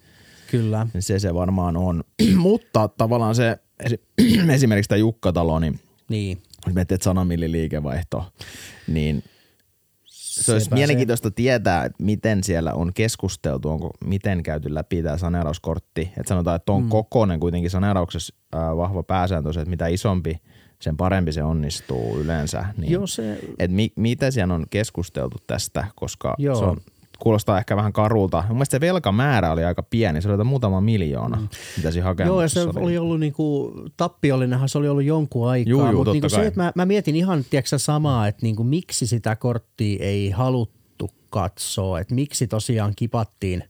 Kyllä. 0.51 0.87
Niin 0.93 1.01
se 1.03 1.19
se 1.19 1.33
varmaan 1.33 1.77
on. 1.77 2.03
Mutta 2.35 2.87
tavallaan 2.87 3.35
se 3.35 3.57
esi- 3.79 4.03
esimerkiksi 4.55 4.89
tämä 4.89 4.99
Jukkatalo, 4.99 5.59
niin 5.59 5.79
Niin. 6.09 6.41
Jos 6.65 6.75
miettii, 6.75 6.95
että 6.95 7.03
100 7.03 7.25
millin 7.25 7.51
liikevaihto, 7.51 8.25
niin 8.87 9.23
se 10.41 10.51
olisi 10.51 10.63
Sepä 10.63 10.75
mielenkiintoista 10.75 11.31
tietää, 11.31 11.85
että 11.85 12.03
miten 12.03 12.43
siellä 12.43 12.73
on 12.73 12.93
keskusteltu, 12.93 13.69
onko 13.69 13.91
miten 14.05 14.43
käyty 14.43 14.73
läpi 14.73 15.03
tämä 15.03 15.17
saneerauskortti. 15.17 16.01
Että 16.01 16.29
sanotaan, 16.29 16.55
että 16.55 16.71
on 16.71 16.83
mm. 16.83 16.89
kokonen 16.89 17.39
kuitenkin 17.39 17.69
saneerauksessa 17.69 18.35
äh, 18.55 18.77
vahva 18.77 19.03
pääsääntö, 19.03 19.53
se, 19.53 19.59
että 19.59 19.69
mitä 19.69 19.87
isompi, 19.87 20.41
sen 20.79 20.97
parempi 20.97 21.31
se 21.31 21.43
onnistuu 21.43 22.19
yleensä. 22.19 22.65
Niin, 22.77 22.91
Joo, 22.91 23.07
se, 23.07 23.39
että 23.59 23.75
mi, 23.75 23.91
mitä 23.95 24.31
siellä 24.31 24.53
on 24.53 24.65
keskusteltu 24.69 25.37
tästä, 25.47 25.87
koska 25.95 26.35
Joo. 26.37 26.55
se 26.55 26.63
on, 26.63 26.77
kuulostaa 27.21 27.57
ehkä 27.57 27.75
vähän 27.75 27.93
karulta. 27.93 28.43
Mun 28.47 28.57
mielestä 28.57 28.75
se 28.75 28.81
velkamäärä 28.81 29.51
oli 29.51 29.63
aika 29.63 29.83
pieni, 29.83 30.21
se 30.21 30.31
oli 30.31 30.43
muutama 30.43 30.81
miljoona, 30.81 31.37
mm. 31.37 31.47
mitä 31.77 31.91
siinä 31.91 32.15
Joo, 32.25 32.41
ja 32.41 32.47
se 32.49 32.59
hakemuksessa 32.59 32.79
oli 32.79 32.97
ollut 32.97 33.19
niinku, 33.19 33.73
tappiollinenhan 33.97 34.69
se 34.69 34.77
oli 34.77 34.89
ollut 34.89 35.03
jonkun 35.03 35.49
aikaa, 35.49 35.69
Juu, 35.69 35.85
juu, 35.85 35.93
mutta 35.93 36.11
niinku 36.11 36.29
se, 36.29 36.35
kai. 36.35 36.45
että 36.45 36.61
mä, 36.61 36.71
mä 36.75 36.85
mietin 36.85 37.15
ihan 37.15 37.45
tiedätkö, 37.49 37.77
samaa, 37.77 38.27
että 38.27 38.41
niinku, 38.43 38.63
miksi 38.63 39.07
sitä 39.07 39.35
korttia 39.35 40.05
ei 40.05 40.29
haluttu 40.29 41.09
katsoa, 41.29 41.99
että 41.99 42.15
miksi 42.15 42.47
tosiaan 42.47 42.93
kipattiin, 42.95 43.63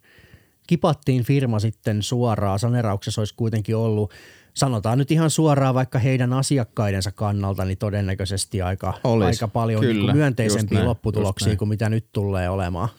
kipattiin 0.68 1.24
firma 1.24 1.60
sitten 1.60 2.04
suoraan, 2.04 2.60
sanerauksessa 2.60 3.22
olisi 3.22 3.36
kuitenkin 3.36 3.76
ollut, 3.76 4.12
sanotaan 4.54 4.98
nyt 4.98 5.12
ihan 5.12 5.30
suoraan 5.30 5.76
vaikka 5.76 6.00
heidän 6.00 6.34
asiakkaidensa 6.34 7.12
kannalta, 7.12 7.66
niin 7.66 7.78
todennäköisesti 7.78 8.62
aika, 8.62 8.94
Olis, 9.04 9.26
aika 9.28 9.48
paljon 9.48 9.82
kyllä, 9.82 9.94
niinku 9.94 10.08
just 10.08 10.16
myönteisempiä 10.16 10.78
näin, 10.78 10.88
lopputuloksia 10.88 11.56
kuin 11.56 11.70
mitä 11.70 11.90
nyt 11.90 12.06
tulee 12.14 12.50
olemaan. 12.50 12.90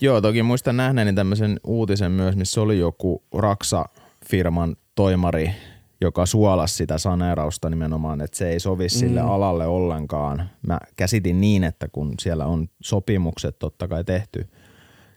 Joo, 0.00 0.20
toki 0.20 0.42
muistan 0.42 0.76
nähneeni 0.76 1.12
tämmöisen 1.12 1.60
uutisen 1.64 2.12
myös, 2.12 2.36
missä 2.36 2.60
oli 2.60 2.78
joku 2.78 3.22
Raksa-firman 3.34 4.76
toimari, 4.94 5.50
joka 6.00 6.26
suolasi 6.26 6.74
sitä 6.74 6.98
saneerausta 6.98 7.70
nimenomaan, 7.70 8.20
että 8.20 8.36
se 8.36 8.48
ei 8.48 8.60
sovi 8.60 8.88
sille 8.88 9.22
Mm. 9.22 9.28
alalle 9.28 9.66
ollenkaan. 9.66 10.50
Mä 10.66 10.78
käsitin 10.96 11.40
niin, 11.40 11.64
että 11.64 11.88
kun 11.88 12.14
siellä 12.20 12.46
on 12.46 12.68
sopimukset 12.82 13.58
totta 13.58 13.88
kai 13.88 14.04
tehty 14.04 14.48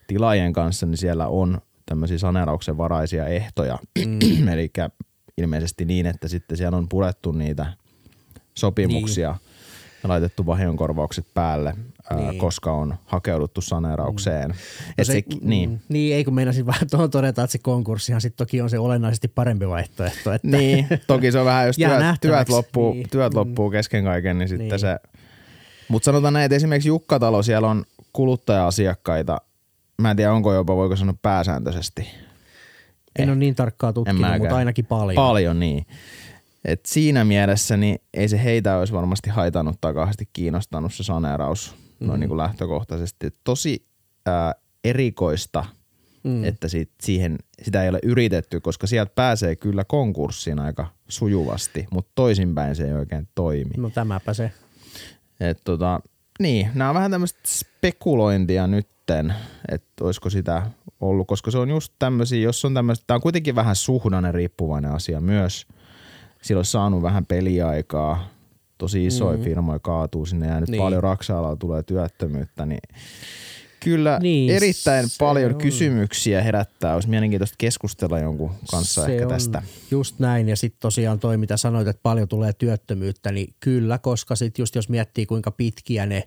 tilaajien 0.08 0.54
kanssa, 0.54 0.86
niin 0.86 0.98
siellä 0.98 1.28
on 1.28 1.62
tämmöisiä 1.86 2.18
saneerauksen 2.18 2.78
varaisia 2.78 3.28
ehtoja. 3.28 3.80
Mm. 4.06 4.48
Eli 4.54 4.72
ilmeisesti 5.40 5.86
niin, 5.86 6.06
että 6.06 6.28
sitten 6.28 6.58
siellä 6.58 6.78
on 6.78 6.90
purettu 6.90 7.32
niitä 7.32 7.74
sopimuksia 8.56 9.30
Niin. 9.32 9.40
ja 10.04 10.10
laitettu 10.10 10.46
vahingonkorvaukset 10.46 11.26
päälle, 11.34 11.74
ää, 12.10 12.18
Niin. 12.18 12.38
koska 12.38 12.72
on 12.72 12.96
hakeuduttu 13.06 13.62
saneeraukseen. 13.62 14.52
Et 14.98 15.08
se, 15.08 15.14
se, 15.14 15.24
niin. 15.42 15.70
mm, 15.70 15.80
niin, 15.90 16.16
ei 16.16 16.24
kun 16.24 16.34
meinasin 16.34 16.66
vaan 16.66 16.80
tuohon 16.92 17.10
todeta, 17.12 17.44
että 17.44 17.52
se 17.52 17.58
konkurssihan 17.58 18.22
sitten 18.22 18.38
toki 18.48 18.62
on 18.62 18.70
se 18.70 18.80
olennaisesti 18.80 19.28
parempi 19.28 19.68
vaihtoehto. 19.68 20.34
Että 20.34 20.48
Niin, 20.58 20.88
toki 21.08 21.32
se 21.32 21.40
on 21.40 21.46
vähän, 21.46 21.68
jos 21.68 21.76
työt, 21.78 22.22
työt, 22.22 22.50
loppuu, 22.50 22.94
niin. 22.94 23.10
työt 23.10 23.34
loppuu 23.34 23.70
kesken 23.70 24.04
kaiken, 24.04 24.38
niin 24.38 24.50
sitten 24.50 24.68
Niin. 24.70 24.80
se... 24.80 25.00
Mutta 25.88 26.06
sanotaan 26.06 26.34
näin, 26.34 26.46
että 26.46 26.56
esimerkiksi 26.56 26.90
Jukkatalo, 26.90 27.44
siellä 27.44 27.68
on 27.68 27.86
kuluttaja-asiakkaita, 28.14 29.38
mä 30.02 30.12
en 30.12 30.18
tiedä 30.18 30.34
onko 30.34 30.54
jopa, 30.54 30.76
voiko 30.76 30.96
sanoa 30.96 31.16
pääsääntöisesti. 31.22 32.08
En 33.20 33.30
ole 33.30 33.38
niin 33.38 33.56
tarkkaa 33.56 33.94
tutkinut, 33.94 34.38
mutta 34.40 34.56
ainakin 34.56 34.86
paljon. 34.86 35.16
Paljon, 35.16 35.60
niin. 35.60 35.86
Et 36.66 36.86
siinä 36.86 37.26
mielessä 37.26 37.78
niin 37.78 38.02
ei 38.14 38.28
se 38.28 38.44
heitä 38.44 38.78
olisi 38.78 38.94
varmasti 38.94 39.30
haitannut 39.30 39.82
tai 39.82 39.94
kauheasti 39.94 40.30
kiinnostanut 40.34 40.94
se 40.94 41.04
saneeraus 41.04 41.76
mm. 42.00 42.08
noin 42.08 42.20
niin 42.20 42.28
kuin 42.28 42.38
lähtökohtaisesti. 42.38 43.28
Et 43.28 43.36
tosi 43.44 43.86
ää, 44.26 44.56
erikoista, 44.84 45.66
mm. 46.24 46.44
että 46.44 46.68
sit, 46.68 46.92
siihen, 47.02 47.38
sitä 47.62 47.84
ei 47.84 47.90
ole 47.90 48.00
yritetty, 48.04 48.60
koska 48.60 48.88
sieltä 48.88 49.12
pääsee 49.16 49.56
kyllä 49.56 49.84
konkurssiin 49.84 50.60
aika 50.60 50.88
sujuvasti, 51.08 51.88
mutta 51.92 52.12
toisinpäin 52.16 52.76
se 52.76 52.88
ei 52.88 52.94
oikein 52.94 53.28
toimi. 53.36 53.72
No 53.78 53.90
tämäpä 53.90 54.34
se. 54.34 54.52
Et 55.40 55.62
tota, 55.64 56.00
niin, 56.40 56.70
nämä 56.74 56.90
on 56.90 56.96
vähän 56.96 57.12
tämmöistä 57.12 57.40
spekulointia 57.46 58.68
nytten, 58.68 59.34
että 59.72 60.04
olisiko 60.06 60.30
sitä 60.30 60.64
ollut, 61.02 61.28
koska 61.28 61.52
se 61.52 61.58
on 61.58 61.70
just 61.70 61.94
tämmöisiä, 62.00 62.40
jos 62.42 62.66
on 62.66 62.74
tämmöistä, 62.74 63.04
tämä 63.08 63.16
on 63.16 63.22
kuitenkin 63.22 63.56
vähän 63.56 63.76
suhdanne 63.76 64.32
riippuvainen 64.32 64.92
asia 64.92 65.22
myös. 65.22 65.68
Sillä 66.42 66.60
olisi 66.60 66.72
saanut 66.72 67.02
vähän 67.02 67.26
peliaikaa, 67.26 68.28
tosi 68.78 69.06
isoja 69.06 69.38
mm. 69.38 69.44
firmoja 69.44 69.80
kaatuu 69.80 70.26
sinne 70.26 70.48
ja 70.48 70.60
nyt 70.60 70.70
Niin. 70.70 70.82
paljon 70.82 71.04
raksa 71.04 71.56
tulee 71.60 71.84
työttömyyttä, 71.84 72.66
niin 72.66 72.80
kyllä 73.84 74.20
Niin, 74.22 74.50
erittäin 74.56 75.06
paljon 75.20 75.54
on. 75.54 75.58
kysymyksiä 75.58 76.42
herättää. 76.44 76.94
Olisi 76.94 77.10
mielenkiintoista 77.10 77.56
keskustella 77.58 78.20
jonkun 78.20 78.52
kanssa 78.72 79.06
se 79.06 79.14
ehkä 79.16 79.28
tästä. 79.28 79.62
Just 79.92 80.20
näin 80.20 80.50
ja 80.50 80.56
sitten 80.56 80.80
tosiaan 80.82 81.20
toi 81.20 81.38
mitä 81.38 81.58
sanoit, 81.58 81.88
että 81.88 82.04
paljon 82.04 82.28
tulee 82.28 82.54
työttömyyttä, 82.54 83.32
niin 83.32 83.54
kyllä, 83.60 83.98
koska 83.98 84.36
sitten 84.36 84.62
just 84.62 84.76
jos 84.76 84.90
miettii 84.90 85.26
kuinka 85.26 85.52
pitkiä 85.52 86.06
ne 86.06 86.24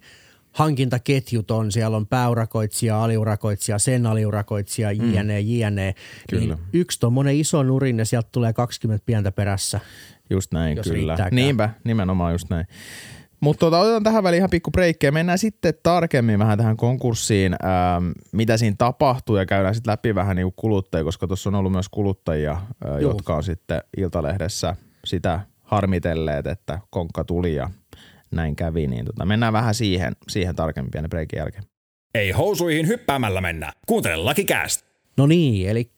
hankintaketjut 0.52 1.50
on, 1.50 1.72
siellä 1.72 1.96
on 1.96 2.06
pääurakoitsija, 2.06 3.04
aliurakoitsija, 3.04 3.78
sen 3.78 4.06
aliurakoitsija, 4.06 4.92
jne, 4.92 5.40
jne. 5.40 5.94
Kyllä. 6.30 6.54
Niin 6.54 6.58
yksi 6.72 7.00
tuommoinen 7.00 7.36
iso 7.36 7.62
nurin 7.62 7.98
ja 7.98 8.04
sieltä 8.04 8.28
tulee 8.32 8.52
20 8.52 9.06
pientä 9.06 9.32
perässä. 9.32 9.80
Just 10.30 10.52
näin, 10.52 10.78
kyllä. 10.82 10.94
riittääkään. 10.94 11.34
Niinpä, 11.34 11.70
nimenomaan 11.84 12.32
just 12.32 12.50
näin. 12.50 12.66
Mutta 13.40 13.60
tota, 13.60 13.78
otetaan 13.78 14.02
tähän 14.02 14.22
väliin 14.22 14.38
ihan 14.38 14.50
pikku 14.50 14.70
breikkejä. 14.70 15.10
Mennään 15.10 15.38
sitten 15.38 15.74
tarkemmin 15.82 16.38
vähän 16.38 16.58
tähän 16.58 16.76
konkurssiin, 16.76 17.52
ähm, 17.64 18.10
mitä 18.32 18.56
siinä 18.56 18.76
tapahtuu 18.78 19.36
ja 19.36 19.46
käydään 19.46 19.74
sitten 19.74 19.90
läpi 19.90 20.14
vähän 20.14 20.36
niin 20.36 20.52
kuluttajia, 20.56 21.04
koska 21.04 21.26
tuossa 21.26 21.50
on 21.50 21.54
ollut 21.54 21.72
myös 21.72 21.88
kuluttajia, 21.88 22.52
äh, 22.52 22.60
Joo. 22.82 22.98
jotka 22.98 23.36
on 23.36 23.42
sitten 23.42 23.82
Iltalehdessä 23.96 24.76
sitä 25.04 25.40
harmitelleet, 25.62 26.46
että 26.46 26.78
konkka 26.90 27.24
tuli 27.24 27.54
ja 27.54 27.70
näin 28.32 28.56
kävi. 28.56 28.86
Niin 28.86 29.04
tota, 29.04 29.24
mennään 29.24 29.52
vähän 29.52 29.74
siihen, 29.74 30.16
siihen 30.28 30.56
tarkemmin 30.56 30.90
pienen 30.90 31.10
breikin 31.10 31.36
jälkeen. 31.36 31.64
Ei 32.14 32.30
housuihin 32.30 32.86
hyppäämällä 32.86 33.40
mennä. 33.40 33.72
Kuuntele 33.86 34.16
Lakikääst. 34.16 34.86
No 35.16 35.26
niin, 35.26 35.68
eli 35.68 35.90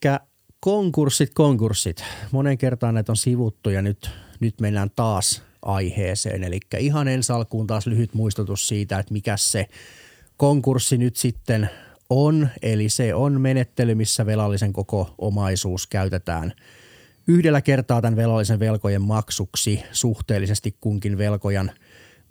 konkurssit, 0.59 1.31
konkurssit. 1.33 2.03
Monen 2.31 2.57
kertaan 2.57 2.93
näitä 2.93 3.11
on 3.11 3.17
sivuttu 3.17 3.69
ja 3.69 3.81
nyt, 3.81 4.09
nyt 4.39 4.61
mennään 4.61 4.89
taas 4.95 5.43
aiheeseen. 5.61 6.43
Eli 6.43 6.59
ihan 6.79 7.07
ensi 7.07 7.33
alkuun 7.33 7.67
taas 7.67 7.87
lyhyt 7.87 8.13
muistutus 8.13 8.67
siitä, 8.67 8.99
että 8.99 9.13
mikä 9.13 9.37
se 9.37 9.67
konkurssi 10.37 10.97
nyt 10.97 11.15
sitten 11.15 11.69
on. 12.09 12.49
Eli 12.61 12.89
se 12.89 13.15
on 13.15 13.41
menettely, 13.41 13.95
missä 13.95 14.25
velallisen 14.25 14.73
koko 14.73 15.15
omaisuus 15.17 15.87
käytetään 15.87 16.53
yhdellä 17.27 17.61
kertaa 17.61 18.01
tämän 18.01 18.15
velallisen 18.15 18.59
velkojen 18.59 19.01
maksuksi 19.01 19.83
suhteellisesti 19.91 20.77
kunkin 20.81 21.17
velkojan 21.17 21.71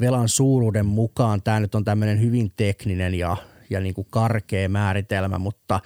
velan 0.01 0.29
suuruuden 0.29 0.87
mukaan. 0.87 1.43
Tämä 1.43 1.61
nyt 1.61 1.75
on 1.75 1.85
tämmöinen 1.85 2.21
hyvin 2.21 2.53
tekninen 2.57 3.15
ja, 3.15 3.37
ja 3.71 3.81
niin 3.81 3.95
kuin 3.95 4.07
karkea 4.11 4.69
määritelmä, 4.69 5.39
mutta 5.39 5.81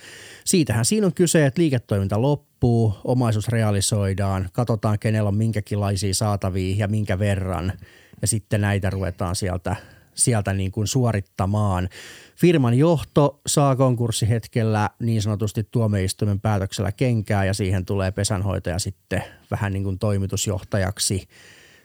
siitähän 0.45 0.85
siinä 0.85 1.07
on 1.07 1.15
kyse, 1.15 1.47
että 1.47 1.61
liiketoiminta 1.61 2.23
loppuu, 2.23 2.95
omaisuus 3.05 3.49
realisoidaan, 3.49 4.49
katsotaan 4.53 4.99
kenellä 4.99 5.29
on 5.29 5.37
minkäkinlaisia 5.37 6.15
saatavia 6.15 6.77
ja 6.79 6.89
minkä 6.89 7.19
verran 7.19 7.73
ja 8.21 8.27
sitten 8.27 8.61
näitä 8.61 8.91
ruvetaan 8.91 9.37
sieltä 9.37 9.77
sieltä 10.19 10.53
niin 10.53 10.73
kuin 10.73 10.87
suorittamaan. 10.87 11.89
Firman 12.37 12.75
johto 12.75 13.41
saa 13.47 13.77
konkurssihetkellä 13.77 14.91
niin 15.01 15.23
sanotusti 15.23 15.69
tuomioistuimen 15.71 16.41
päätöksellä 16.41 16.93
kenkää 16.93 17.45
ja 17.45 17.55
siihen 17.55 17.85
tulee 17.85 18.11
pesänhoitaja 18.11 18.79
sitten 18.79 19.23
vähän 19.51 19.73
niin 19.73 19.85
kuin 19.85 19.99
toimitusjohtajaksi 19.99 21.29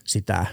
sitä 0.03 0.45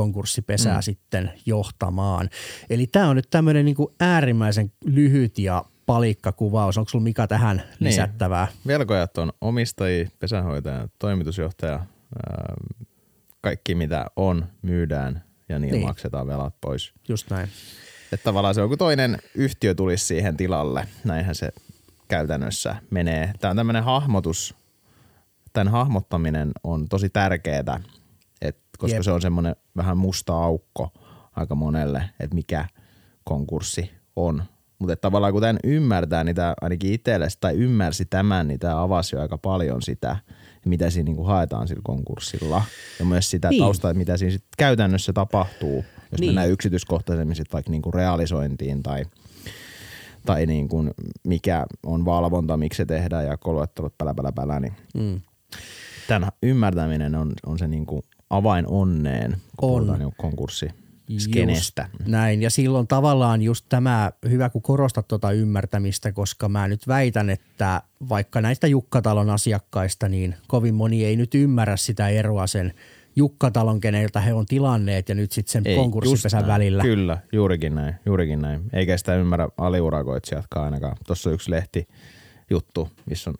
konkurssipesää 0.00 0.78
mm. 0.78 0.82
sitten 0.82 1.32
johtamaan. 1.46 2.30
Eli 2.70 2.86
tämä 2.86 3.08
on 3.08 3.16
nyt 3.16 3.30
tämmöinen 3.30 3.64
niin 3.64 3.76
äärimmäisen 4.00 4.72
lyhyt 4.84 5.38
ja 5.38 5.64
palikkakuvaus. 5.86 6.78
Onko 6.78 6.88
sulla 6.88 7.02
Mika 7.02 7.26
tähän 7.26 7.56
niin. 7.56 7.66
lisättävää? 7.80 8.48
Velkojat 8.66 9.18
on 9.18 9.32
omistajia, 9.40 10.08
pesänhoitaja, 10.18 10.88
toimitusjohtaja, 10.98 11.80
kaikki 13.40 13.74
mitä 13.74 14.06
on 14.16 14.46
myydään 14.62 15.24
ja 15.48 15.58
niillä 15.58 15.76
niin. 15.76 15.86
maksetaan 15.86 16.26
velat 16.26 16.54
pois. 16.60 16.92
Just 17.08 17.30
näin. 17.30 17.48
Että 18.12 18.24
tavallaan 18.24 18.54
se 18.54 18.60
kun 18.68 18.78
toinen 18.78 19.18
yhtiö 19.34 19.74
tulisi 19.74 20.04
siihen 20.04 20.36
tilalle, 20.36 20.88
näinhän 21.04 21.34
se 21.34 21.48
käytännössä 22.08 22.76
menee. 22.90 23.32
Tämä 23.40 23.50
on 23.50 23.56
tämmöinen 23.56 23.84
hahmotus, 23.84 24.54
tämän 25.52 25.72
hahmottaminen 25.72 26.50
on 26.64 26.88
tosi 26.88 27.08
tärkeää, 27.08 27.80
koska 28.80 28.96
Jep. 28.96 29.02
se 29.02 29.12
on 29.12 29.22
semmoinen 29.22 29.56
vähän 29.76 29.96
musta 29.96 30.44
aukko 30.44 30.92
aika 31.36 31.54
monelle, 31.54 32.10
että 32.20 32.34
mikä 32.34 32.64
konkurssi 33.24 33.90
on. 34.16 34.42
Mutta 34.78 34.96
tavallaan 34.96 35.32
kun 35.32 35.42
tämän 35.42 35.58
ymmärtää, 35.64 36.24
niin 36.24 36.36
tämä 36.36 36.54
ainakin 36.60 36.92
itselle 36.92 37.28
tai 37.40 37.54
ymmärsi 37.54 38.04
tämän, 38.04 38.48
niin 38.48 38.60
tämä 38.60 38.82
avasi 38.82 39.16
jo 39.16 39.22
aika 39.22 39.38
paljon 39.38 39.82
sitä, 39.82 40.16
mitä 40.66 40.90
siinä 40.90 41.04
niinku 41.04 41.24
haetaan 41.24 41.68
sillä 41.68 41.82
konkurssilla. 41.84 42.62
Ja 42.98 43.04
myös 43.04 43.30
sitä 43.30 43.50
niin. 43.50 43.62
taustaa, 43.62 43.94
mitä 43.94 44.16
siinä 44.16 44.32
sit 44.32 44.44
käytännössä 44.58 45.12
tapahtuu, 45.12 45.84
jos 46.12 46.20
niin. 46.20 46.28
mennään 46.28 46.50
yksityiskohtaisemmin 46.50 47.36
sit 47.36 47.52
vaikka 47.52 47.70
niinku 47.70 47.90
realisointiin 47.90 48.82
tai, 48.82 49.04
tai 50.26 50.46
niinku 50.46 50.84
mikä 51.26 51.66
on 51.86 52.04
valvonta, 52.04 52.56
miksi 52.56 52.76
se 52.76 52.86
tehdään 52.86 53.26
ja 53.26 53.36
koluettelut 53.36 53.98
pälä, 53.98 54.14
pälä, 54.14 54.32
pälä, 54.32 54.60
niin 54.60 54.72
mm. 54.94 55.20
tämän 56.08 56.30
ymmärtäminen 56.42 57.14
on, 57.14 57.32
on 57.46 57.58
se 57.58 57.68
niinku 57.68 58.04
avain 58.30 58.64
onneen, 58.68 59.36
kun 59.56 59.70
on. 59.70 59.76
puhutaan 59.76 59.98
niinku 59.98 60.14
konkurssi 60.18 60.68
skenestä. 61.18 61.88
Just 61.92 62.08
näin, 62.08 62.42
ja 62.42 62.50
silloin 62.50 62.86
tavallaan 62.86 63.42
just 63.42 63.66
tämä, 63.68 64.12
hyvä 64.28 64.50
kun 64.50 64.62
korostat 64.62 65.08
tuota 65.08 65.32
ymmärtämistä, 65.32 66.12
koska 66.12 66.48
mä 66.48 66.68
nyt 66.68 66.88
väitän, 66.88 67.30
että 67.30 67.82
vaikka 68.08 68.40
näistä 68.40 68.66
Jukkatalon 68.66 69.30
asiakkaista, 69.30 70.08
niin 70.08 70.34
kovin 70.46 70.74
moni 70.74 71.04
ei 71.04 71.16
nyt 71.16 71.34
ymmärrä 71.34 71.76
sitä 71.76 72.08
eroa 72.08 72.46
sen 72.46 72.74
Jukkatalon, 73.16 73.80
keneltä 73.80 74.20
he 74.20 74.32
on 74.32 74.46
tilanneet 74.46 75.08
ja 75.08 75.14
nyt 75.14 75.32
sitten 75.32 75.52
sen 75.52 75.62
ei, 75.66 75.76
konkurssipesän 75.76 76.46
välillä. 76.46 76.82
Kyllä, 76.82 77.18
juurikin 77.32 77.74
näin, 77.74 77.94
juurikin 78.06 78.42
näin. 78.42 78.62
Eikä 78.72 78.96
sitä 78.96 79.16
ymmärrä 79.16 79.48
aliurakoitsijatkaan 79.58 80.64
ainakaan. 80.64 80.96
Tuossa 81.06 81.30
on 81.30 81.34
yksi 81.34 81.50
lehti 81.50 81.88
juttu, 82.50 82.88
missä 83.06 83.30
on 83.30 83.36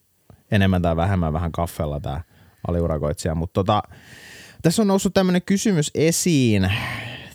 enemmän 0.51 0.83
tai 0.83 0.97
vähemmän 0.97 1.33
vähän 1.33 1.53
kaffella 1.53 2.01
tämä 2.01 2.21
aliurakoitsija, 2.69 3.35
mutta 3.35 3.55
tota, 3.55 3.83
tässä 4.63 4.83
on 4.83 4.89
noussut 4.89 5.15
tämmöinen 5.15 5.43
kysymys 5.43 5.91
esiin, 5.95 6.73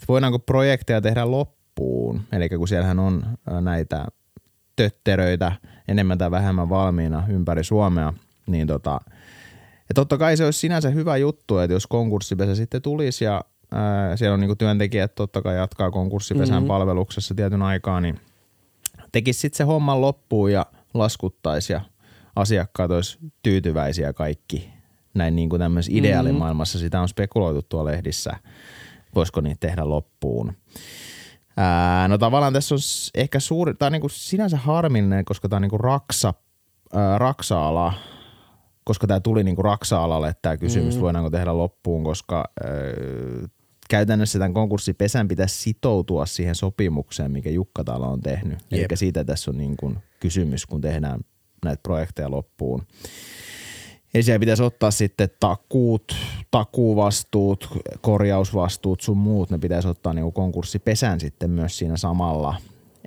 voidaanko 0.08 0.40
projekteja 0.40 1.02
tehdä 1.02 1.32
loppuun. 1.32 2.22
Eli 2.32 2.50
kun 2.50 2.68
siellähän 2.68 3.00
on 3.00 3.26
näitä 3.62 4.06
tötteröitä 4.76 5.52
enemmän 5.88 6.18
tai 6.18 6.32
vähemmän 6.32 6.70
valmiina 6.70 7.24
ympäri 7.30 7.64
Suomea, 7.64 8.14
niin 8.48 8.68
tota, 8.68 9.00
ja 9.90 9.94
totta 9.96 10.18
kai 10.18 10.38
se 10.38 10.46
olisi 10.46 10.60
sinänsä 10.60 10.90
hyvä 10.90 11.18
juttu, 11.18 11.58
että 11.58 11.74
jos 11.74 11.88
konkurssipesä 11.88 12.56
sitten 12.56 12.82
tulisi 12.82 13.26
ja 13.26 13.44
ää, 13.72 14.18
siellä 14.18 14.34
on 14.34 14.40
niinku 14.40 14.56
työntekijät 14.56 15.16
totta 15.16 15.42
kai 15.42 15.56
jatkaa 15.56 15.92
konkurssipesän 15.92 16.56
mm-hmm. 16.56 16.68
palveluksessa 16.68 17.36
tietyn 17.36 17.62
aikaa, 17.62 18.02
niin 18.02 18.20
tekisi 19.12 19.40
sitten 19.40 19.58
se 19.58 19.64
homman 19.64 20.02
loppuun 20.02 20.52
ja 20.52 20.66
laskuttaisi 20.94 21.74
ja 21.74 21.82
asiakkaat 22.36 22.92
olisi 22.92 23.18
tyytyväisiä 23.44 24.14
kaikki. 24.14 24.75
Näin 25.16 25.36
niin 25.36 25.50
kuin 25.50 25.60
tämmöisessä 25.60 25.92
mm-hmm. 25.92 26.06
ideaalimaailmassa 26.06 26.80
sitä 26.80 27.02
on 27.02 27.10
spekuloitu 27.10 27.62
tuolla 27.62 27.92
lehdissä– 27.92 28.32
voisiko 29.16 29.42
niitä 29.42 29.68
tehdä 29.68 29.90
loppuun. 29.90 30.54
Ää, 31.58 32.08
no 32.08 32.18
tavallaan 32.18 32.54
tässä 32.54 32.76
on 32.76 32.80
ehkä 33.16 33.40
suuri, 33.40 33.74
tämä 33.74 33.88
on 33.88 33.92
niin 33.92 34.02
kuin 34.02 34.12
sinänsä 34.12 34.58
harmillinen, 34.58 35.26
koska 35.26 35.50
tämä 35.50 35.58
on 35.58 35.62
niin 35.62 35.70
kuin 35.70 35.80
raksa, 35.80 36.34
ää, 36.94 37.18
raksa-ala, 37.18 37.94
koska 38.84 39.08
tämä 39.08 39.20
tuli 39.20 39.44
niin 39.44 39.56
kuin 39.56 39.66
raksa-alalle 39.66 40.36
tämä 40.42 40.58
kysymys, 40.58 40.96
mm. 40.96 41.02
voidaanko 41.02 41.30
tehdä 41.30 41.58
loppuun, 41.58 42.04
koska 42.04 42.46
ää, 42.64 42.70
käytännössä 43.90 44.40
tämän 44.40 44.54
konkurssipesän 44.54 45.28
pitäisi 45.28 45.62
sitoutua 45.62 46.26
siihen 46.26 46.56
sopimukseen, 46.56 47.32
mikä 47.32 47.50
Jukka 47.50 47.84
Talo 47.84 48.12
on 48.12 48.22
tehnyt. 48.22 48.60
Eli 48.72 48.86
siitä 48.94 49.24
tässä 49.24 49.52
on 49.52 49.58
niin 49.58 49.78
kuin 49.78 49.98
kysymys, 50.20 50.66
kun 50.66 50.82
tehdään 50.82 51.20
näitä 51.66 51.82
projekteja 51.84 52.32
loppuun. 52.32 52.82
Eli 54.16 54.24
siellä 54.24 54.40
pitäisi 54.40 54.64
ottaa 54.64 54.92
sitten 54.92 55.30
takuut, 55.40 56.16
takuuvastuut, 56.52 57.70
korjausvastuut 58.02 59.02
sun 59.02 59.18
muut, 59.18 59.50
ne 59.50 59.58
pitäisi 59.58 59.88
ottaa 59.88 60.14
niinku 60.14 60.32
konkurssipesän 60.32 61.20
sitten 61.20 61.50
myös 61.50 61.78
siinä 61.78 61.98
samalla. 61.98 62.56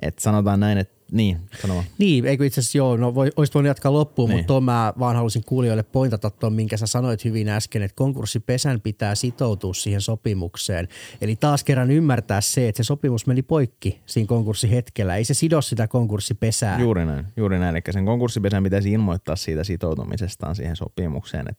Et 0.01 0.19
sanotaan 0.19 0.59
näin, 0.59 0.77
että 0.77 0.98
niin, 1.11 1.37
sano 1.61 1.83
Niin, 1.97 2.25
eikö 2.25 2.45
itse 2.45 2.61
asiassa 2.61 2.77
joo, 2.77 2.97
no 2.97 3.15
voi, 3.15 3.31
olisit 3.35 3.55
voinut 3.55 3.67
jatkaa 3.67 3.93
loppuun, 3.93 4.29
niin. 4.29 4.37
mutta 4.37 4.47
tuon 4.47 4.63
mä 4.63 4.93
vaan 4.99 5.15
halusin 5.15 5.43
kuulijoille 5.45 5.83
pointata 5.83 6.29
tuon, 6.29 6.53
minkä 6.53 6.77
sä 6.77 6.87
sanoit 6.87 7.25
hyvin 7.25 7.49
äsken, 7.49 7.81
että 7.81 7.95
konkurssipesän 7.95 8.81
pitää 8.81 9.15
sitoutua 9.15 9.73
siihen 9.73 10.01
sopimukseen. 10.01 10.87
Eli 11.21 11.35
taas 11.35 11.63
kerran 11.63 11.91
ymmärtää 11.91 12.41
se, 12.41 12.67
että 12.67 12.83
se 12.83 12.87
sopimus 12.87 13.27
meni 13.27 13.41
poikki 13.41 14.01
siinä 14.05 14.27
konkurssihetkellä. 14.27 15.15
Ei 15.15 15.23
se 15.23 15.33
sido 15.33 15.61
sitä 15.61 15.87
konkurssipesää. 15.87 16.79
Juuri 16.79 17.05
näin, 17.05 17.25
juuri 17.37 17.59
näin. 17.59 17.75
Eli 17.75 17.81
sen 17.91 18.05
konkurssipesän 18.05 18.63
pitäisi 18.63 18.91
ilmoittaa 18.91 19.35
siitä 19.35 19.63
sitoutumisestaan 19.63 20.55
siihen 20.55 20.75
sopimukseen. 20.75 21.45
Et 21.49 21.57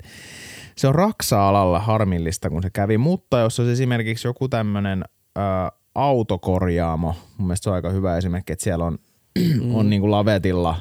se 0.77 0.89
on 0.89 0.95
raksa-alalla 0.95 1.81
harmillista, 1.81 2.51
kun 2.51 2.63
se 2.63 2.71
kävi, 2.71 2.99
mutta 2.99 3.39
jos 3.39 3.61
olisi 3.61 3.73
esimerkiksi 3.73 4.29
joku 4.29 4.49
tämmöinen 4.49 5.05
autokorjaamo, 5.95 7.15
mun 7.39 7.47
mielestä 7.47 7.65
se 7.65 7.71
on 7.71 7.77
aika 7.77 7.91
hyvä 7.91 8.17
esimerkki, 8.17 8.53
että 8.53 8.63
siellä 8.63 8.85
on 8.85 8.99
mm. 9.39 9.75
on 9.79 9.91
niin 9.91 10.01
kuin 10.01 10.11
lavetilla 10.11 10.77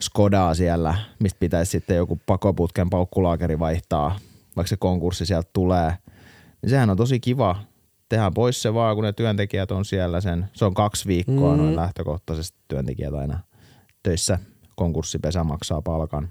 Skodaa 0.00 0.54
siellä, 0.54 0.94
mistä 1.18 1.40
pitäisi 1.40 1.70
sitten 1.70 1.96
joku 1.96 2.20
pakoputken 2.26 2.90
paukkulaakeri 2.90 3.58
vaihtaa, 3.58 4.18
vaikka 4.56 4.68
se 4.68 4.76
konkurssi 4.76 5.26
sieltä 5.26 5.50
tulee. 5.52 5.96
Niin 6.62 6.70
sehän 6.70 6.90
on 6.90 6.96
tosi 6.96 7.20
kiva. 7.20 7.56
Tehdään 8.08 8.34
pois 8.34 8.62
se 8.62 8.74
vaan, 8.74 8.94
kun 8.94 9.04
ne 9.04 9.12
työntekijät 9.12 9.70
on 9.70 9.84
siellä 9.84 10.20
sen. 10.20 10.50
Se 10.52 10.64
on 10.64 10.74
kaksi 10.74 11.06
viikkoa 11.06 11.56
mm. 11.56 11.62
noin 11.62 11.76
lähtökohtaisesti 11.76 12.58
työntekijät 12.68 13.14
aina 13.14 13.40
töissä. 14.02 14.38
Konkurssipesä 14.76 15.44
maksaa 15.44 15.82
palkan. 15.82 16.28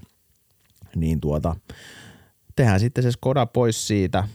Niin 0.96 1.20
tuota, 1.20 1.56
tehdään 2.56 2.80
sitten 2.80 3.04
se 3.04 3.10
Skoda 3.10 3.46
pois 3.46 3.86
siitä, 3.86 4.28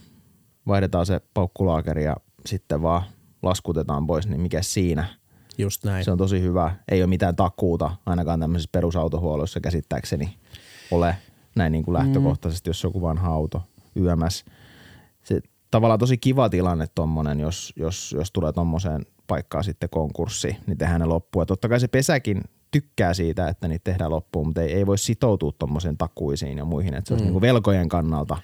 vaihdetaan 0.66 1.06
se 1.06 1.20
paukkulaakeri 1.34 2.04
ja 2.04 2.16
sitten 2.46 2.82
vaan 2.82 3.02
laskutetaan 3.42 4.06
pois, 4.06 4.28
niin 4.28 4.40
mikä 4.40 4.62
siinä– 4.62 5.04
Just 5.58 5.84
näin. 5.84 6.04
Se 6.04 6.10
on 6.10 6.18
tosi 6.18 6.40
hyvä. 6.40 6.74
Ei 6.88 7.02
ole 7.02 7.06
mitään 7.06 7.36
takuuta 7.36 7.96
ainakaan 8.06 8.40
tämmöisessä 8.40 8.70
perusautohuollossa 8.72 9.60
käsittääkseni 9.60 10.36
ole 10.90 11.16
näin 11.56 11.72
niin 11.72 11.84
kuin 11.84 11.96
mm. 11.96 11.98
lähtökohtaisesti, 11.98 12.68
mm. 12.68 12.70
jos 12.70 12.82
joku 12.82 13.02
vanha 13.02 13.28
auto 13.32 13.62
YMS. 13.96 14.44
Se 15.22 15.40
tavallaan 15.70 15.98
tosi 15.98 16.18
kiva 16.18 16.48
tilanne 16.48 16.86
tommonen, 16.94 17.40
jos, 17.40 17.72
jos, 17.76 18.14
jos 18.18 18.32
tulee 18.32 18.52
tommoseen 18.52 19.06
paikkaan 19.26 19.64
sitten 19.64 19.90
konkurssi, 19.90 20.56
niin 20.66 20.78
tehdään 20.78 21.00
ne 21.00 21.06
loppuun. 21.06 21.42
Ja 21.42 21.46
totta 21.46 21.68
kai 21.68 21.80
se 21.80 21.88
pesäkin 21.88 22.40
tykkää 22.70 23.14
siitä, 23.14 23.48
että 23.48 23.68
niitä 23.68 23.84
tehdään 23.84 24.10
loppuun, 24.10 24.46
mutta 24.46 24.62
ei, 24.62 24.72
ei 24.72 24.86
voi 24.86 24.98
sitoutua 24.98 25.52
tuommoisen 25.58 25.96
takuisiin 25.96 26.58
ja 26.58 26.64
muihin, 26.64 26.94
että 26.94 27.08
se 27.08 27.12
mm. 27.12 27.14
olisi 27.14 27.24
niin 27.24 27.32
kuin 27.32 27.42
velkojen 27.42 27.88
kannalta 27.88 28.36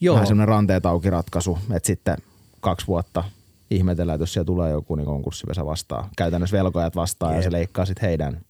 Joo. 0.00 0.14
vähän 0.14 0.26
semmoinen 0.26 0.48
ranteet 0.48 0.86
auki 0.86 1.10
ratkaisu, 1.10 1.58
että 1.72 1.86
sitten 1.86 2.16
kaksi 2.60 2.86
vuotta– 2.86 3.24
ihmetellään, 3.76 4.16
että 4.16 4.22
jos 4.22 4.32
siellä 4.32 4.46
tulee 4.46 4.70
joku 4.70 4.94
niin 4.94 5.06
konkurssipesä 5.06 5.66
vastaan, 5.66 6.08
käytännössä 6.16 6.56
velkojat 6.56 6.96
vastaan 6.96 7.32
Jeep. 7.32 7.38
ja 7.38 7.42
se 7.42 7.52
leikkaa 7.52 7.86
sitten 7.86 8.08
heidän 8.08 8.40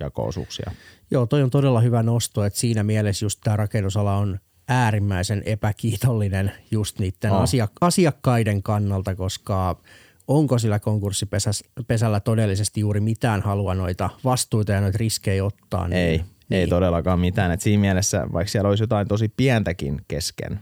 jako-osuuksia. 0.00 0.70
Joo, 1.10 1.26
toi 1.26 1.42
on 1.42 1.50
todella 1.50 1.80
hyvä 1.80 2.02
nosto, 2.02 2.44
että 2.44 2.58
siinä 2.58 2.82
mielessä 2.82 3.24
just 3.24 3.40
tämä 3.44 3.56
rakennusala 3.56 4.16
on 4.16 4.38
äärimmäisen 4.68 5.42
epäkiitollinen 5.46 6.52
just 6.70 6.98
niiden 6.98 7.32
oh. 7.32 7.42
asiakkaiden 7.80 8.62
kannalta, 8.62 9.14
koska 9.14 9.80
onko 10.28 10.58
sillä 10.58 10.78
konkurssipesällä 10.78 12.20
todellisesti 12.24 12.80
juuri 12.80 13.00
mitään 13.00 13.42
halua 13.42 13.74
noita 13.74 14.10
vastuita 14.24 14.72
ja 14.72 14.80
noita 14.80 14.98
riskejä 14.98 15.44
ottaa? 15.44 15.88
Niin, 15.88 15.98
ei, 15.98 16.18
niin. 16.18 16.60
ei 16.60 16.66
todellakaan 16.66 17.20
mitään. 17.20 17.50
Et 17.50 17.60
siinä 17.60 17.80
mielessä, 17.80 18.26
vaikka 18.32 18.50
siellä 18.50 18.68
olisi 18.68 18.82
jotain 18.82 19.08
tosi 19.08 19.28
pientäkin 19.36 20.00
kesken, 20.08 20.60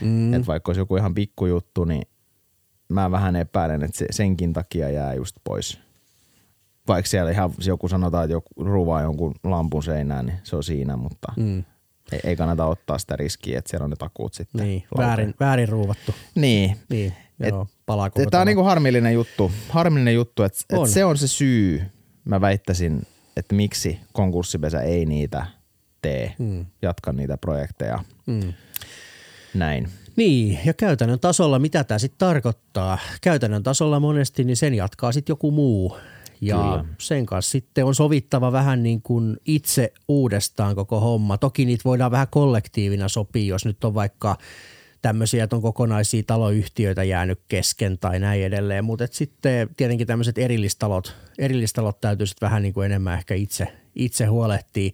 mm. 0.00 0.34
että 0.34 0.46
vaikka 0.46 0.68
olisi 0.68 0.80
joku 0.80 0.96
ihan 0.96 1.14
pikkujuttu, 1.14 1.84
niin 1.84 2.02
mä 2.88 3.10
vähän 3.10 3.36
epäilen, 3.36 3.82
että 3.82 3.98
se, 3.98 4.06
senkin 4.10 4.52
takia 4.52 4.90
jää 4.90 5.14
just 5.14 5.36
pois. 5.44 5.78
Vaikka 6.88 7.08
siellä 7.08 7.30
ihan 7.30 7.50
joku 7.66 7.88
sanotaan, 7.88 8.24
että 8.24 8.32
joku 8.32 8.48
ruvaa 8.56 9.02
jonkun 9.02 9.34
lampun 9.44 9.82
seinään, 9.82 10.26
niin 10.26 10.38
se 10.42 10.56
on 10.56 10.64
siinä, 10.64 10.96
mutta 10.96 11.32
mm. 11.36 11.64
ei, 12.12 12.20
ei, 12.24 12.36
kannata 12.36 12.66
ottaa 12.66 12.98
sitä 12.98 13.16
riskiä, 13.16 13.58
että 13.58 13.70
siellä 13.70 13.84
on 13.84 13.90
ne 13.90 13.96
takuut 13.96 14.34
sitten. 14.34 14.66
Niin, 14.66 14.84
väärin, 14.98 15.34
väärin 15.40 15.68
ruuvattu. 15.68 16.14
Niin. 16.34 16.76
niin 16.88 17.12
joo, 17.40 17.66
palaa 17.86 18.10
Tämä 18.30 18.40
on 18.40 18.46
niinku 18.46 18.62
harmillinen 18.62 19.14
juttu, 19.14 19.52
harmillinen 19.68 20.14
juttu 20.14 20.42
että, 20.42 20.58
että 20.70 20.88
se 20.88 21.04
on 21.04 21.18
se 21.18 21.28
syy, 21.28 21.82
mä 22.24 22.40
väittäisin, 22.40 23.06
että 23.36 23.54
miksi 23.54 24.00
konkurssipesä 24.12 24.80
ei 24.80 25.06
niitä 25.06 25.46
tee, 26.02 26.34
mm. 26.38 26.66
jatka 26.82 27.12
niitä 27.12 27.36
projekteja. 27.36 28.04
Mm. 28.26 28.52
näin. 29.54 29.88
Niin, 30.16 30.58
ja 30.64 30.74
käytännön 30.74 31.20
tasolla 31.20 31.58
mitä 31.58 31.84
tämä 31.84 31.98
sitten 31.98 32.18
tarkoittaa? 32.18 32.98
Käytännön 33.20 33.62
tasolla 33.62 34.00
monesti 34.00 34.44
niin 34.44 34.56
sen 34.56 34.74
jatkaa 34.74 35.12
sitten 35.12 35.32
joku 35.32 35.50
muu. 35.50 35.96
Ja 36.40 36.56
Kyllä. 36.56 36.84
sen 36.98 37.26
kanssa 37.26 37.50
sitten 37.50 37.84
on 37.84 37.94
sovittava 37.94 38.52
vähän 38.52 38.82
niin 38.82 39.02
kuin 39.02 39.36
itse 39.44 39.92
uudestaan 40.08 40.74
koko 40.74 41.00
homma. 41.00 41.38
Toki 41.38 41.64
niitä 41.64 41.84
voidaan 41.84 42.10
vähän 42.10 42.28
kollektiivina 42.30 43.08
sopia, 43.08 43.48
jos 43.48 43.64
nyt 43.64 43.84
on 43.84 43.94
vaikka 43.94 44.36
tämmöisiä, 45.02 45.44
että 45.44 45.56
on 45.56 45.62
kokonaisia 45.62 46.22
taloyhtiöitä 46.26 47.04
jäänyt 47.04 47.40
kesken 47.48 47.98
tai 47.98 48.18
näin 48.18 48.42
edelleen. 48.42 48.84
Mutta 48.84 49.08
sitten 49.10 49.68
tietenkin 49.76 50.06
tämmöiset 50.06 50.38
erillistalot, 50.38 51.16
erillistalot 51.38 52.00
täytyy 52.00 52.26
sitten 52.26 52.46
vähän 52.46 52.62
niin 52.62 52.74
kuin 52.74 52.86
enemmän 52.86 53.18
ehkä 53.18 53.34
itse, 53.34 53.68
itse 53.96 54.24
huolehtia. 54.24 54.90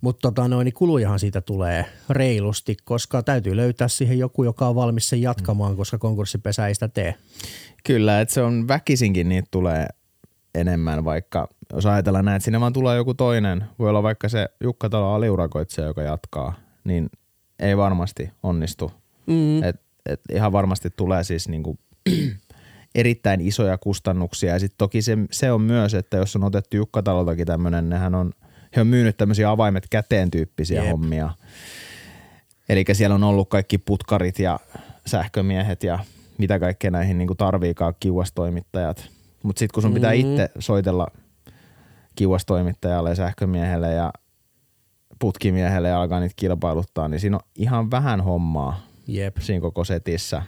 Mutta 0.00 0.20
tota 0.20 0.48
noin, 0.48 0.64
niin 0.64 0.74
kulujahan 0.74 1.18
siitä 1.18 1.40
tulee 1.40 1.84
reilusti, 2.10 2.76
koska 2.84 3.22
täytyy 3.22 3.56
löytää 3.56 3.88
siihen 3.88 4.18
joku, 4.18 4.44
joka 4.44 4.68
on 4.68 4.74
valmis 4.74 5.08
sen 5.08 5.22
jatkamaan, 5.22 5.76
koska 5.76 5.98
konkurssipesä 5.98 6.66
ei 6.66 6.74
sitä 6.74 6.88
tee. 6.88 7.14
Kyllä, 7.84 8.20
että 8.20 8.34
se 8.34 8.42
on 8.42 8.68
väkisinkin 8.68 9.28
niitä 9.28 9.48
tulee 9.50 9.86
enemmän, 10.54 11.04
vaikka 11.04 11.48
jos 11.72 11.86
ajatellaan 11.86 12.24
näin, 12.24 12.36
että 12.36 12.44
sinne 12.44 12.60
vaan 12.60 12.72
tulee 12.72 12.96
joku 12.96 13.14
toinen, 13.14 13.64
voi 13.78 13.88
olla 13.88 14.02
vaikka 14.02 14.28
se 14.28 14.48
Jukka 14.60 14.88
Talo 14.88 15.12
aliurakoitsija, 15.12 15.86
joka 15.86 16.02
jatkaa, 16.02 16.54
niin 16.84 17.10
ei 17.58 17.76
varmasti 17.76 18.30
onnistu. 18.42 18.92
Mm. 19.26 19.62
Et, 19.62 19.76
et 20.06 20.20
ihan 20.32 20.52
varmasti 20.52 20.90
tulee 20.96 21.24
siis 21.24 21.48
niinku 21.48 21.78
erittäin 22.94 23.40
isoja 23.40 23.78
kustannuksia 23.78 24.52
ja 24.52 24.58
sitten 24.58 24.78
toki 24.78 25.02
se, 25.02 25.18
se, 25.30 25.52
on 25.52 25.60
myös, 25.60 25.94
että 25.94 26.16
jos 26.16 26.36
on 26.36 26.44
otettu 26.44 26.76
Jukka 26.76 27.02
Taloltakin 27.02 27.46
tämmöinen, 27.46 27.88
nehän 27.88 28.14
on, 28.14 28.32
he 28.76 28.80
on 28.80 28.86
myynyt 28.86 29.16
tämmöisiä 29.16 29.50
avaimet 29.50 29.86
käteen 29.90 30.30
tyyppisiä 30.30 30.82
Jep. 30.82 30.90
hommia. 30.90 31.30
Eli 32.68 32.84
siellä 32.92 33.14
on 33.14 33.24
ollut 33.24 33.48
kaikki 33.48 33.78
putkarit 33.78 34.38
ja 34.38 34.60
sähkömiehet 35.06 35.82
ja 35.82 35.98
mitä 36.38 36.58
kaikkea 36.58 36.90
näihin 36.90 37.18
niin 37.18 37.36
tarviikaan 37.38 37.94
kiuastoimittajat. 38.00 39.08
Mutta 39.42 39.58
sitten 39.58 39.74
kun 39.74 39.82
sun 39.82 39.94
pitää 39.94 40.12
Mhm. 40.14 40.20
itse 40.20 40.50
soitella 40.58 41.06
kiuastoimittajalle 42.16 43.08
ja 43.10 43.14
sähkömiehelle 43.16 43.92
ja 43.92 44.12
putkimiehelle 45.18 45.88
ja 45.88 46.00
alkaa 46.00 46.20
niitä 46.20 46.34
kilpailuttaa, 46.36 47.08
niin 47.08 47.20
siinä 47.20 47.36
on 47.36 47.42
ihan 47.54 47.90
vähän 47.90 48.20
hommaa 48.20 48.86
Jep. 49.06 49.36
siinä 49.40 49.60
koko 49.60 49.84
setissä. 49.84 50.42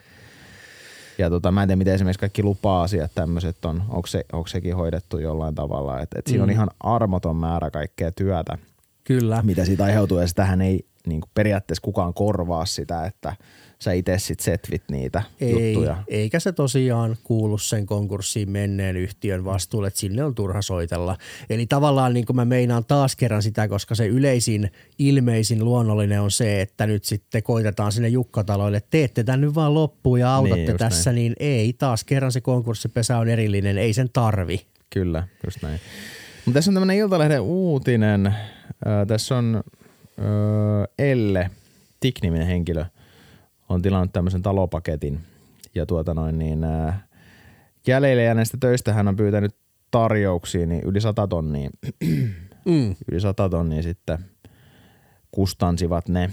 Ja 1.19 1.31
tota, 1.31 1.53
mä 1.53 1.63
en 1.63 1.69
tiedä, 1.69 1.77
miten 1.79 1.95
esimerkiksi 1.95 2.21
kaikki 2.21 2.43
lupa-asiat 2.43 3.11
tämmöiset 3.15 3.65
on, 3.65 3.83
onko, 3.89 4.07
se, 4.07 4.25
onko 4.33 4.47
sekin 4.47 4.77
hoidettu 4.77 5.19
jollain 5.19 5.55
tavalla. 5.55 6.01
Et, 6.01 6.09
et 6.17 6.27
siinä 6.27 6.43
on 6.43 6.49
Mm. 6.49 6.53
ihan 6.53 6.71
armoton 6.81 7.37
määrä 7.37 7.71
kaikkea 7.71 8.13
työtä, 8.13 8.59
Kyllä. 9.05 9.43
mitä 9.43 9.65
siitä 9.65 9.85
aiheutuu. 9.85 10.19
Ja 10.19 10.27
sitähän 10.29 10.61
ei 10.61 10.87
niin 11.07 11.23
periaatteessa 11.35 11.83
kukaan 11.83 12.15
korvaa 12.15 12.67
sitä, 12.67 13.07
että 13.07 13.37
sä 13.79 13.93
itse 13.93 14.19
sit 14.19 14.41
setvit 14.41 14.83
niitä 14.91 15.23
Ei, 15.41 15.73
juttuja. 15.75 15.97
eikä 16.09 16.41
se 16.41 16.53
tosiaan 16.53 17.17
kuulu 17.25 17.59
sen 17.59 17.87
konkurssiin 17.87 18.51
menneen 18.51 18.97
yhtiön 18.97 19.45
vastuulle, 19.45 19.89
että 19.89 20.01
sinne 20.01 20.25
on 20.25 20.35
turha 20.35 20.63
soitella. 20.63 21.17
Eli 21.51 21.67
tavallaan 21.67 22.15
niin 22.15 22.27
kuin 22.27 22.37
mä 22.37 22.45
meinaan 22.45 22.85
taas 22.85 23.17
kerran 23.17 23.43
sitä, 23.43 23.69
koska 23.69 23.95
se 23.95 24.07
yleisin, 24.07 24.71
ilmeisin, 24.99 25.65
luonnollinen 25.65 26.21
on 26.21 26.31
se, 26.31 26.61
että 26.61 26.87
nyt 26.87 27.05
sitten 27.05 27.43
koitetaan 27.43 27.93
sinne 27.93 28.09
Jukkataloille, 28.09 28.83
teette 28.91 29.25
tämän 29.25 29.41
nyt 29.41 29.55
vaan 29.55 29.75
loppuun 29.75 30.21
ja 30.21 30.35
autatte 30.35 30.57
Niin, 30.57 30.77
tässä, 30.77 31.13
niin 31.13 31.33
ei, 31.41 31.73
taas 31.73 32.05
kerran 32.05 32.33
se 32.33 32.41
konkurssipesä 32.41 33.19
on 33.19 33.29
erillinen, 33.29 33.79
ei 33.79 33.93
sen 33.93 34.11
tarvi. 34.13 34.67
Kyllä, 34.91 35.29
just 35.45 35.63
näin. 35.63 35.81
Mutta 36.45 36.59
tässä 36.59 36.71
on 36.71 36.75
tämmöinen 36.75 36.97
Iltalehden 36.97 37.41
uutinen. 37.41 38.27
Ö, 38.27 39.07
tässä 39.07 39.37
on 39.37 39.63
Elle, 40.99 41.51
Tik-niminen 42.01 42.47
henkilö, 42.47 42.85
on 43.69 43.83
tilannut 43.83 44.13
tämmöisen 44.13 44.43
talopaketin. 44.43 45.21
Ja 45.75 45.87
tuota 45.87 46.15
noin 46.15 46.39
niin, 46.39 46.65
ö, 46.65 46.93
jäljelle 47.87 48.23
jääneistä 48.23 48.57
töistä 48.61 48.93
hän 48.93 49.09
on 49.09 49.17
pyytänyt 49.17 49.57
tarjouksia 49.91 50.67
niin 50.67 50.83
yli 50.85 51.01
100 51.01 51.27
tonnia. 51.27 51.71
Mm. 52.65 52.95
Yli 53.11 53.21
100 53.21 53.49
tonnia 53.49 53.83
sitten 53.83 54.19
kustansivat 55.31 56.09
ne. 56.09 56.31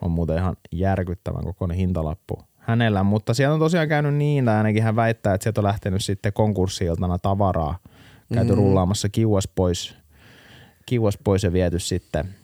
On 0.00 0.10
muuten 0.10 0.36
ihan 0.36 0.56
järkyttävän 0.72 1.44
kokoinen 1.44 1.76
hintalappu 1.76 2.38
hänellä, 2.58 3.02
mutta 3.02 3.34
siellä 3.34 3.54
on 3.54 3.60
tosiaan 3.60 3.88
käynyt 3.88 4.14
niin, 4.14 4.44
tai 4.44 4.56
ainakin 4.56 4.82
hän 4.82 4.96
väittää, 4.96 5.34
että 5.34 5.42
sieltä 5.42 5.60
on 5.60 5.64
lähtenyt 5.64 6.04
sitten 6.04 6.32
konkurssiiltana 6.32 7.18
tavaraa, 7.18 7.78
käyty 8.34 8.52
mm. 8.52 8.56
rullaamassa 8.56 9.08
kiuas 9.08 9.48
pois, 9.54 9.96
kiuas 10.86 11.18
pois 11.24 11.42
ja 11.42 11.52
viety 11.52 11.78
sitten 11.78 12.34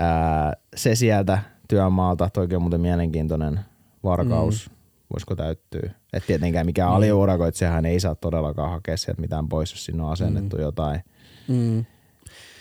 ää, 0.00 0.52
se 0.76 0.94
sieltä 0.94 1.38
työmaalta, 1.68 2.30
toikin 2.30 2.56
on 2.56 2.62
muuten 2.62 2.80
mielenkiintoinen 2.80 3.60
varkaus, 4.04 4.70
mm. 4.70 4.76
voisiko 5.12 5.36
täyttyä. 5.36 5.90
Että 6.12 6.26
tietenkään 6.26 6.66
mikään 6.66 6.90
mm. 6.90 6.94
aliurakoitsijahan 6.96 7.86
ei 7.86 8.00
saa 8.00 8.14
todellakaan 8.14 8.70
hakea 8.70 8.96
sieltä 8.96 9.20
mitään 9.20 9.48
pois, 9.48 9.72
jos 9.72 9.84
sinne 9.84 10.02
on 10.02 10.12
asennettu 10.12 10.56
mm. 10.56 10.62
jotain 10.62 11.00
Mm. 11.48 11.84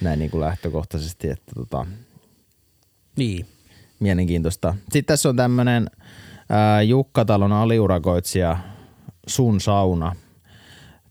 näin 0.02 0.19
niin 0.19 0.32
kuin 0.32 0.41
lähtökohtaisesti, 0.41 1.30
että 1.30 1.52
tota, 1.56 1.86
Niin. 3.17 3.45
mielenkiintoista. 3.99 4.75
Sitten 4.80 5.06
tässä 5.06 5.30
on 5.30 5.36
tämmöinen 5.36 5.89
Jukkatalon 6.88 7.52
aliurakoitsija 7.52 8.58
Sun 9.28 9.62
Sauna 9.62 10.15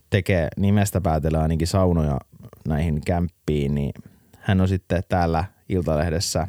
tekee 0.09 0.47
nimestä 0.57 1.01
päätellä 1.01 1.41
ainakin 1.41 1.67
saunoja 1.67 2.17
näihin 2.67 3.01
kämppiin, 3.05 3.75
niin 3.75 3.91
hän 4.39 4.61
on 4.61 4.67
sitten 4.67 5.03
täällä 5.09 5.43
Iltalehdessä 5.69 6.47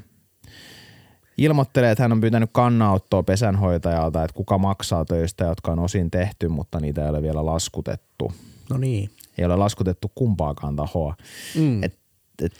ilmoittelee, 1.40 1.90
että 1.90 2.04
hän 2.04 2.12
on 2.12 2.20
pyytänyt 2.20 2.50
kannanottoa 2.52 3.22
pesänhoitajalta, 3.22 4.24
että 4.24 4.34
kuka 4.34 4.58
maksaa 4.58 5.04
töistä, 5.04 5.44
jotka 5.44 5.72
on 5.72 5.78
osin 5.78 6.10
tehty, 6.10 6.48
mutta 6.48 6.80
niitä 6.80 7.02
ei 7.02 7.08
ole 7.10 7.22
vielä 7.22 7.46
laskutettu. 7.46 8.32
No 8.70 8.78
niin. 8.78 9.10
Ei 9.38 9.44
ole 9.44 9.56
laskutettu 9.56 10.12
kumpaakaan 10.14 10.76
tahoa. 10.76 11.14
Mm. 11.56 11.82
Et, 11.82 11.98
et, 12.42 12.52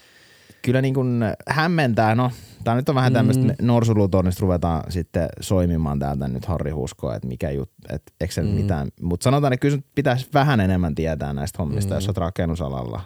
kyllä 0.62 0.83
niin 0.83 0.94
kuin 0.94 1.23
hämmentää, 1.49 2.14
no 2.14 2.31
tää 2.64 2.75
nyt 2.75 2.88
on 2.88 2.94
vähän 2.94 3.12
tämmöistä 3.12 3.44
mm. 3.44 3.55
norsulutornista 3.62 4.40
ruvetaan 4.40 4.92
sitten 4.92 5.29
soimimaan 5.40 5.99
täältä 5.99 6.29
nyt 6.29 6.44
Harri 6.44 6.70
Huskoa, 6.70 7.16
että 7.16 7.29
mikä 7.29 7.51
juttu, 7.51 7.75
että 7.88 8.12
eikö 8.20 8.35
se 8.35 8.42
mm. 8.42 8.49
mitään, 8.49 8.88
mutta 9.03 9.25
sanotaan, 9.25 9.53
että 9.53 9.62
kyllä 9.62 9.79
pitäisi 9.94 10.29
vähän 10.35 10.61
enemmän 10.61 10.94
tietää 10.94 11.33
näistä 11.33 11.59
hommista, 11.59 11.90
mm. 11.90 11.96
jos 11.96 12.09
olet 12.09 12.16
rakennusalalla, 12.16 13.01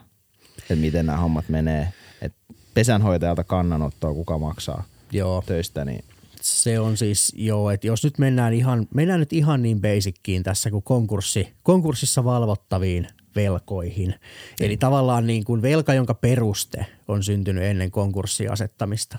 että 0.59 0.77
miten 0.77 1.07
nämä 1.07 1.19
hommat 1.19 1.49
menee, 1.49 1.89
että 2.23 2.39
pesänhoitajalta 2.75 3.45
kannanottoa, 3.45 4.15
kuka 4.15 4.39
maksaa 4.39 4.85
Joo. 5.13 5.43
töistä, 5.47 5.85
niin 5.85 6.05
Se 6.41 6.81
on 6.81 6.97
siis, 6.97 7.33
joo, 7.37 7.71
että 7.71 7.87
jos 7.87 8.05
nyt 8.05 8.19
mennään 8.19 8.55
ihan, 8.55 8.87
mennään 8.95 9.21
nyt 9.21 9.33
ihan 9.33 9.63
niin 9.63 9.81
basickiin 9.81 10.43
tässä 10.43 10.71
kuin 10.71 10.83
konkurssi, 10.83 11.53
konkurssissa 11.63 12.25
valvottaviin 12.25 13.07
velkoihin. 13.37 14.15
Eli 14.61 14.77
tavallaan 14.77 15.27
niin 15.27 15.45
kuin 15.45 15.63
velka, 15.63 15.95
jonka 15.95 16.15
peruste 16.15 16.87
on 17.09 17.23
syntynyt 17.23 17.65
ennen 17.65 17.91
konkurssiasettamista. 17.91 19.19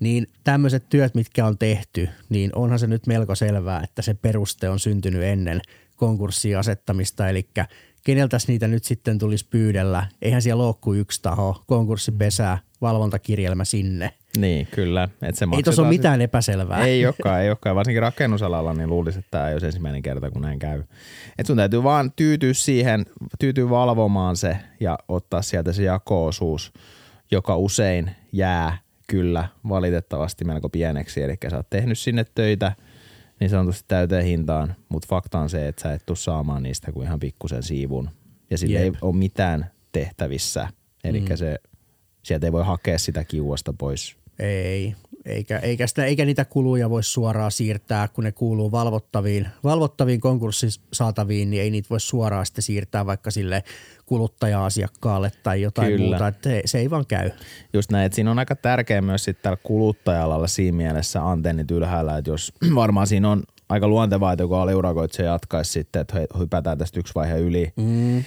Niin 0.00 0.26
tämmöiset 0.44 0.88
työt, 0.88 1.14
mitkä 1.14 1.46
on 1.46 1.58
tehty, 1.58 2.08
niin 2.28 2.50
onhan 2.54 2.78
se 2.78 2.86
nyt 2.86 3.06
melko 3.06 3.34
selvää, 3.34 3.82
että 3.84 4.02
se 4.02 4.14
peruste 4.14 4.68
on 4.68 4.78
syntynyt 4.78 5.22
ennen 5.22 5.60
konkurssiasettamista. 5.96 7.28
Eli 7.28 7.48
keneltäs 8.04 8.48
niitä 8.48 8.68
nyt 8.68 8.84
sitten 8.84 9.18
tulisi 9.18 9.46
pyydellä? 9.50 10.06
Eihän 10.22 10.42
siellä 10.42 10.64
ole 10.64 10.74
kuin 10.80 11.00
yksi 11.00 11.22
taho, 11.22 11.62
konkurssipesä, 11.66 12.58
valvontakirjelmä 12.80 13.64
sinne. 13.64 14.10
Niin, 14.36 14.66
kyllä. 14.66 15.08
Et 15.22 15.34
se 15.36 15.46
Ei 15.56 15.62
tuossa 15.62 15.82
ole 15.82 15.90
sit- 15.92 15.98
mitään 15.98 16.20
epäselvää. 16.20 16.84
Ei 16.84 17.06
olekaan, 17.06 17.40
ei 17.40 17.48
olekaan. 17.48 17.76
Varsinkin 17.76 18.02
rakennusalalla 18.02 18.74
niin 18.74 18.90
luulisi, 18.90 19.18
että 19.18 19.30
tämä 19.30 19.48
ei 19.48 19.54
olisi 19.54 19.66
ensimmäinen 19.66 20.02
kerta, 20.02 20.30
kun 20.30 20.42
näin 20.42 20.58
käy. 20.58 20.82
Et 21.38 21.46
sun 21.46 21.56
täytyy 21.56 21.82
vaan 21.82 22.12
tyytyä 22.16 22.52
siihen, 22.54 23.06
tyytyy 23.38 23.70
valvomaan 23.70 24.36
se 24.36 24.56
ja 24.80 24.98
ottaa 25.08 25.42
sieltä 25.42 25.72
se 25.72 25.82
jako-osuus, 25.82 26.72
joka 27.30 27.56
usein 27.56 28.10
jää 28.32 28.78
kyllä 29.06 29.48
valitettavasti 29.68 30.44
melko 30.44 30.68
pieneksi. 30.68 31.22
Eli 31.22 31.34
sä 31.50 31.56
oot 31.56 31.70
tehnyt 31.70 31.98
sinne 31.98 32.24
töitä 32.34 32.72
niin 33.42 33.50
sanotusti 33.50 33.84
täyteen 33.88 34.24
hintaan, 34.24 34.74
mutta 34.88 35.06
fakta 35.08 35.38
on 35.38 35.50
se, 35.50 35.68
että 35.68 35.82
sä 35.82 35.92
et 35.92 36.06
tuu 36.06 36.16
saamaan 36.16 36.62
niistä 36.62 36.92
kuin 36.92 37.06
ihan 37.06 37.20
pikkusen 37.20 37.62
siivun. 37.62 38.10
Ja 38.50 38.58
sillä 38.58 38.80
ei 38.80 38.92
ole 39.00 39.16
mitään 39.16 39.70
tehtävissä. 39.92 40.68
Eli 41.04 41.20
mm. 41.20 41.36
se, 41.36 41.58
sieltä 42.22 42.46
ei 42.46 42.52
voi 42.52 42.64
hakea 42.64 42.98
sitä 42.98 43.24
kiuasta 43.24 43.72
pois 43.72 44.16
Ei, 44.38 44.94
eikä, 45.26 45.58
eikä, 45.58 45.86
sitä, 45.86 46.04
eikä 46.04 46.24
niitä 46.24 46.44
kuluja 46.44 46.90
voi 46.90 47.02
suoraan 47.02 47.52
siirtää, 47.52 48.08
kun 48.08 48.24
ne 48.24 48.32
kuuluu 48.32 48.72
valvottaviin, 48.72 49.48
valvottaviin 49.64 50.20
konkurssisaataviin, 50.20 51.50
niin 51.50 51.62
ei 51.62 51.70
niitä 51.70 51.88
voi 51.90 52.00
suoraan 52.00 52.46
sitten 52.46 52.62
siirtää 52.62 53.06
vaikka 53.06 53.30
sille 53.30 53.64
kuluttaja-asiakkaalle 54.06 55.32
tai 55.42 55.62
jotain 55.62 55.92
Kyllä. 55.92 56.06
muuta, 56.08 56.28
että 56.28 56.50
se 56.64 56.78
ei 56.78 56.90
vaan 56.90 57.06
käy. 57.06 57.30
Just 57.72 57.90
näin, 57.90 58.06
että 58.06 58.16
siinä 58.16 58.30
on 58.30 58.38
aika 58.38 58.56
tärkeä 58.56 59.02
myös 59.02 59.24
sitten 59.24 59.42
täällä 59.42 59.60
kuluttajalalla 59.62 60.46
siinä 60.46 60.76
mielessä 60.76 61.28
antennit 61.30 61.70
ylhäällä, 61.70 62.18
että 62.18 62.30
jos 62.30 62.52
varmaan 62.74 63.06
siinä 63.06 63.30
on 63.30 63.42
aika 63.68 63.88
luontevaa, 63.88 64.32
että 64.32 64.42
joku 64.42 64.54
aliurakoitsija 64.54 65.28
jatkaisi 65.28 65.72
sitten, 65.72 66.02
että 66.02 66.14
hypätään 66.38 66.78
tästä 66.78 67.00
yksi 67.00 67.14
vaihe 67.14 67.38
yli, 67.38 67.72
Mm. 67.76 68.24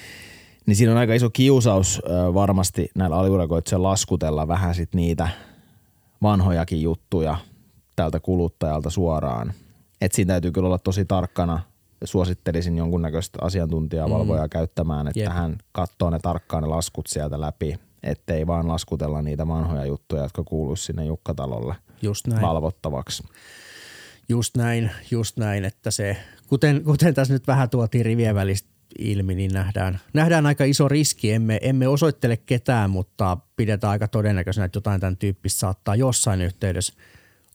niin 0.66 0.76
siinä 0.76 0.92
on 0.92 0.98
aika 0.98 1.14
iso 1.14 1.30
kiusaus 1.30 2.02
varmasti 2.34 2.90
näillä 2.96 3.16
aliurakoitsijoilla 3.16 3.90
laskutella 3.90 4.48
vähän 4.48 4.76
sit 4.76 4.96
niitä 4.96 5.30
vanhojakin 6.26 6.82
juttuja 6.82 7.38
tältä 7.96 8.20
kuluttajalta 8.20 8.90
suoraan. 8.90 9.54
Et 10.02 10.12
siinä 10.12 10.34
täytyy 10.34 10.52
kyllä 10.52 10.68
olla 10.68 10.78
tosi 10.78 11.06
tarkkana. 11.06 11.60
Suosittelisin 12.04 12.78
jonkunnäköistä 12.78 13.40
asiantuntijaa 13.42 14.10
valvojaa 14.10 14.46
mm. 14.46 14.50
käyttämään, 14.50 15.08
että 15.08 15.20
Jep. 15.20 15.32
hän 15.32 15.58
katsoo 15.72 16.10
ne 16.10 16.20
tarkkaan 16.20 16.64
ne 16.64 16.70
laskut 16.70 17.08
sieltä 17.08 17.42
läpi, 17.42 17.80
ettei 18.04 18.48
vaan 18.48 18.68
laskutella 18.68 19.22
niitä 19.22 19.48
vanhoja 19.48 19.86
juttuja, 19.86 20.24
jotka 20.24 20.44
kuuluisi 20.44 20.84
sinne 20.84 21.06
Jukkatalolle 21.06 21.76
Just 22.02 22.28
näin. 22.28 22.42
valvottavaksi. 22.42 23.24
Just 24.30 24.58
näin, 24.58 24.92
just 25.12 25.38
näin, 25.38 25.66
että 25.66 25.92
se, 25.92 26.18
kuten, 26.48 26.84
kuten 26.84 27.14
tässä 27.14 27.34
nyt 27.34 27.48
vähän 27.48 27.70
tuotiin 27.70 28.06
rivien 28.06 28.36
välistä 28.36 28.70
ilmi, 29.00 29.36
niin 29.36 29.54
nähdään, 29.54 30.00
nähdään 30.14 30.46
aika 30.46 30.64
iso 30.64 30.88
riski. 30.88 31.32
Emme, 31.32 31.60
emme 31.62 31.88
osoittele 31.88 32.38
ketään, 32.38 32.90
mutta 32.90 33.38
pidetään 33.56 33.92
aika 33.92 34.08
todennäköisenä, 34.08 34.66
että 34.66 34.78
jotain 34.78 35.02
tämän 35.02 35.18
tyyppistä 35.18 35.60
saattaa 35.60 35.96
jossain 35.96 36.42
yhteydessä 36.42 36.94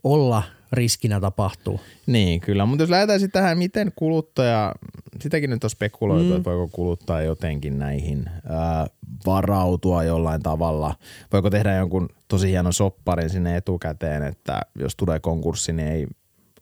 olla 0.05 0.43
riskinä 0.73 1.21
tapahtuu. 1.21 1.81
Niin, 2.07 2.41
kyllä. 2.41 2.67
Mutta 2.67 2.83
jos 2.83 2.91
lähdetään 2.91 3.21
sitten 3.21 3.43
tähän, 3.43 3.59
miten 3.59 3.93
kuluttaja, 3.97 4.75
sitäkin 5.21 5.51
nyt 5.51 5.65
on 5.65 5.71
spekuloitu, 5.71 6.31
mm. 6.31 6.37
että 6.37 6.51
voiko 6.51 6.69
kuluttaa 6.73 7.23
jotenkin 7.23 7.79
näihin 7.79 8.25
ää, 8.49 8.87
varautua 9.27 10.05
jollain 10.05 10.43
tavalla. 10.43 10.95
Voiko 11.33 11.51
tehdä 11.51 11.75
jonkun 11.75 12.09
tosi 12.29 12.49
hienon 12.49 12.73
sopparin 12.73 13.31
sinne 13.31 13.57
etukäteen, 13.57 14.23
että 14.23 14.61
jos 14.79 14.97
tulee 14.97 15.21
konkurssi, 15.21 15.73
niin 15.73 15.89
ei 15.89 16.07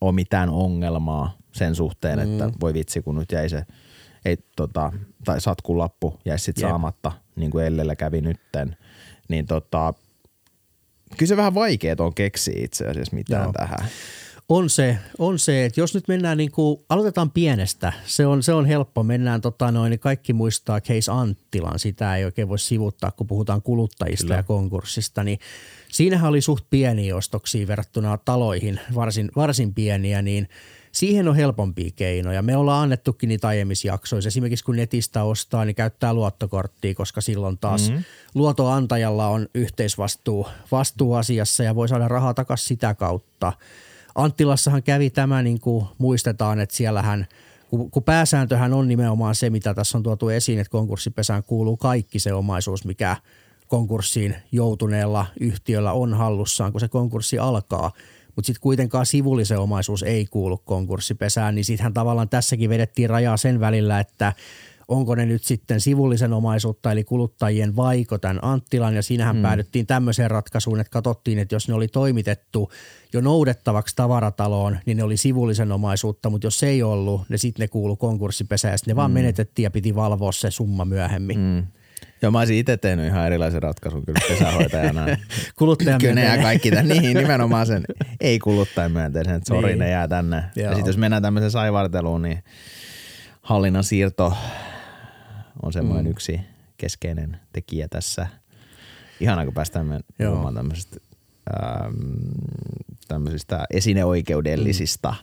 ole 0.00 0.12
mitään 0.12 0.48
ongelmaa 0.48 1.36
sen 1.52 1.74
suhteen, 1.74 2.18
mm. 2.18 2.32
että 2.32 2.50
voi 2.60 2.74
vitsi, 2.74 3.02
kun 3.02 3.16
nyt 3.16 3.32
jäi 3.32 3.48
se 3.48 3.62
ei, 4.24 4.36
tota, 4.56 4.92
tai 5.24 5.40
satkun 5.40 5.78
lappu 5.78 6.20
jäi 6.24 6.38
sitten 6.38 6.62
Jep. 6.62 6.70
saamatta, 6.70 7.12
niin 7.36 7.50
kuin 7.50 7.64
Ellellä 7.64 7.96
kävi 7.96 8.20
nytten. 8.20 8.76
Niin 9.28 9.46
tota, 9.46 9.94
kyllä 11.16 11.28
se 11.28 11.36
vähän 11.36 11.54
vaikeaa 11.54 11.96
on 11.98 12.14
keksiä 12.14 12.64
itse 12.64 12.86
asiassa 12.86 13.16
mitään 13.16 13.42
Joo. 13.42 13.52
tähän. 13.52 13.88
On 14.48 14.70
se, 14.70 14.98
on 15.18 15.38
se, 15.38 15.64
että 15.64 15.80
jos 15.80 15.94
nyt 15.94 16.08
mennään 16.08 16.38
niin 16.38 16.50
kuin, 16.50 16.80
aloitetaan 16.88 17.30
pienestä, 17.30 17.92
se 18.06 18.26
on, 18.26 18.42
se 18.42 18.52
on 18.52 18.66
helppo. 18.66 19.02
Mennään 19.02 19.40
tota 19.40 19.72
noin, 19.72 19.90
niin 19.90 20.00
kaikki 20.00 20.32
muistaa 20.32 20.80
Case 20.80 21.10
Anttilan, 21.12 21.78
sitä 21.78 22.16
ei 22.16 22.24
oikein 22.24 22.48
voi 22.48 22.58
sivuttaa, 22.58 23.10
kun 23.10 23.26
puhutaan 23.26 23.62
kuluttajista 23.62 24.24
Kyllä. 24.24 24.36
ja 24.36 24.42
konkurssista, 24.42 25.24
niin 25.24 25.38
siinähän 25.88 26.30
oli 26.30 26.40
suht 26.40 26.64
pieniä 26.70 27.16
ostoksia 27.16 27.66
verrattuna 27.66 28.18
taloihin, 28.18 28.80
varsin, 28.94 29.30
varsin 29.36 29.74
pieniä, 29.74 30.22
niin 30.22 30.48
siihen 30.92 31.28
on 31.28 31.36
helpompia 31.36 31.90
keinoja. 31.96 32.42
Me 32.42 32.56
ollaan 32.56 32.82
annettukin 32.82 33.28
niitä 33.28 33.48
aiemmissa 33.48 33.88
jaksoissa. 33.88 34.28
Esimerkiksi 34.28 34.64
kun 34.64 34.76
netistä 34.76 35.22
ostaa, 35.22 35.64
niin 35.64 35.76
käyttää 35.76 36.14
luottokorttia, 36.14 36.94
koska 36.94 37.20
silloin 37.20 37.58
taas 37.58 37.88
mm-hmm. 37.88 38.04
luotonantajalla 38.34 39.28
on 39.28 39.48
yhteisvastuu 39.54 40.46
vastuu 40.72 41.14
asiassa 41.14 41.64
ja 41.64 41.74
voi 41.74 41.88
saada 41.88 42.08
rahaa 42.08 42.34
takaisin 42.34 42.68
sitä 42.68 42.94
kautta. 42.94 43.52
Anttilassahan 44.14 44.82
kävi 44.82 45.10
tämä, 45.10 45.42
niin 45.42 45.60
kuin 45.60 45.86
muistetaan, 45.98 46.60
että 46.60 46.76
siellähän, 46.76 47.26
kun, 47.70 47.90
kun 47.90 48.02
pääsääntöhän 48.02 48.72
on 48.72 48.88
nimenomaan 48.88 49.34
se, 49.34 49.50
mitä 49.50 49.74
tässä 49.74 49.98
on 49.98 50.02
tuotu 50.02 50.28
esiin, 50.28 50.58
että 50.58 50.70
konkurssipesään 50.70 51.42
kuuluu 51.42 51.76
kaikki 51.76 52.18
se 52.18 52.32
omaisuus, 52.32 52.84
mikä 52.84 53.16
konkurssiin 53.68 54.36
joutuneella 54.52 55.26
yhtiöllä 55.40 55.92
on 55.92 56.14
hallussaan, 56.14 56.72
kun 56.72 56.80
se 56.80 56.88
konkurssi 56.88 57.38
alkaa. 57.38 57.92
Mutta 58.38 58.46
sitten 58.46 58.62
kuitenkaan 58.62 59.06
sivullisen 59.06 59.58
omaisuus 59.58 60.02
ei 60.02 60.26
kuulu 60.26 60.56
konkurssipesään, 60.56 61.54
niin 61.54 61.64
sittenhän 61.64 61.94
tavallaan 61.94 62.28
tässäkin 62.28 62.70
vedettiin 62.70 63.10
rajaa 63.10 63.36
sen 63.36 63.60
välillä, 63.60 64.00
että 64.00 64.32
onko 64.88 65.14
ne 65.14 65.26
nyt 65.26 65.44
sitten 65.44 65.80
sivullisen 65.80 66.32
omaisuutta 66.32 66.92
eli 66.92 67.04
kuluttajien 67.04 67.76
vaiko 67.76 68.18
tämän 68.18 68.38
Anttilan 68.42 68.94
ja 68.94 69.02
siinähän 69.02 69.36
mm. 69.36 69.42
päädyttiin 69.42 69.86
tämmöiseen 69.86 70.30
ratkaisuun, 70.30 70.80
että 70.80 70.90
katsottiin, 70.90 71.38
että 71.38 71.54
jos 71.54 71.68
ne 71.68 71.74
oli 71.74 71.88
toimitettu 71.88 72.72
jo 73.12 73.20
noudettavaksi 73.20 73.96
tavarataloon, 73.96 74.78
niin 74.86 74.96
ne 74.96 75.02
oli 75.02 75.16
sivullisen 75.16 75.72
omaisuutta, 75.72 76.30
mutta 76.30 76.46
jos 76.46 76.58
se 76.58 76.68
ei 76.68 76.82
ollut, 76.82 77.22
ne 77.28 77.38
sitten 77.38 77.64
ne 77.64 77.68
kuulu 77.68 77.96
konkurssipesään 77.96 78.72
ja 78.72 78.78
sitten 78.78 78.92
ne 78.92 78.96
vaan 78.96 79.10
menetettiin 79.10 79.64
ja 79.64 79.70
piti 79.70 79.94
valvoa 79.94 80.32
se 80.32 80.50
summa 80.50 80.84
myöhemmin. 80.84 81.38
Mm. 81.38 81.66
Joo, 82.22 82.32
mä 82.32 82.38
olisin 82.38 82.56
itse 82.56 82.76
tehnyt 82.76 83.06
ihan 83.06 83.26
erilaisen 83.26 83.62
ratkaisun 83.62 84.04
kyllä 84.04 84.20
pesähoitajana. 84.28 85.06
Kuluttajan 85.58 86.00
kyllä 86.00 86.14
ne 86.14 86.24
jää 86.24 86.38
kaikki 86.38 86.70
tämän, 86.70 86.88
niin 86.88 87.16
nimenomaan 87.22 87.66
sen 87.66 87.84
ei 88.20 88.38
kuluttajan 88.38 88.92
myönteisen, 88.92 89.34
että 89.34 89.48
sori 89.48 89.68
Niin. 89.68 89.78
ne 89.78 89.90
jää 89.90 90.08
tänne. 90.08 90.44
Ja 90.56 90.62
Joo. 90.62 90.74
sitten 90.74 90.88
jos 90.88 90.96
mennään 90.96 91.22
tämmöiseen 91.22 91.50
saivarteluun, 91.50 92.22
niin 92.22 92.44
hallinnan 93.42 93.84
siirto 93.84 94.36
on 95.62 95.72
semmoinen 95.72 96.04
mm. 96.04 96.10
yksi 96.10 96.40
keskeinen 96.76 97.36
tekijä 97.52 97.88
tässä. 97.88 98.26
Ihanaa, 99.20 99.44
kun 99.44 99.54
päästään 99.54 100.00
puhumaan 100.18 100.54
tämmöisistä, 100.54 100.96
ähm, 101.54 101.94
tämmöisistä 103.08 103.64
esineoikeudellisista 103.70 105.14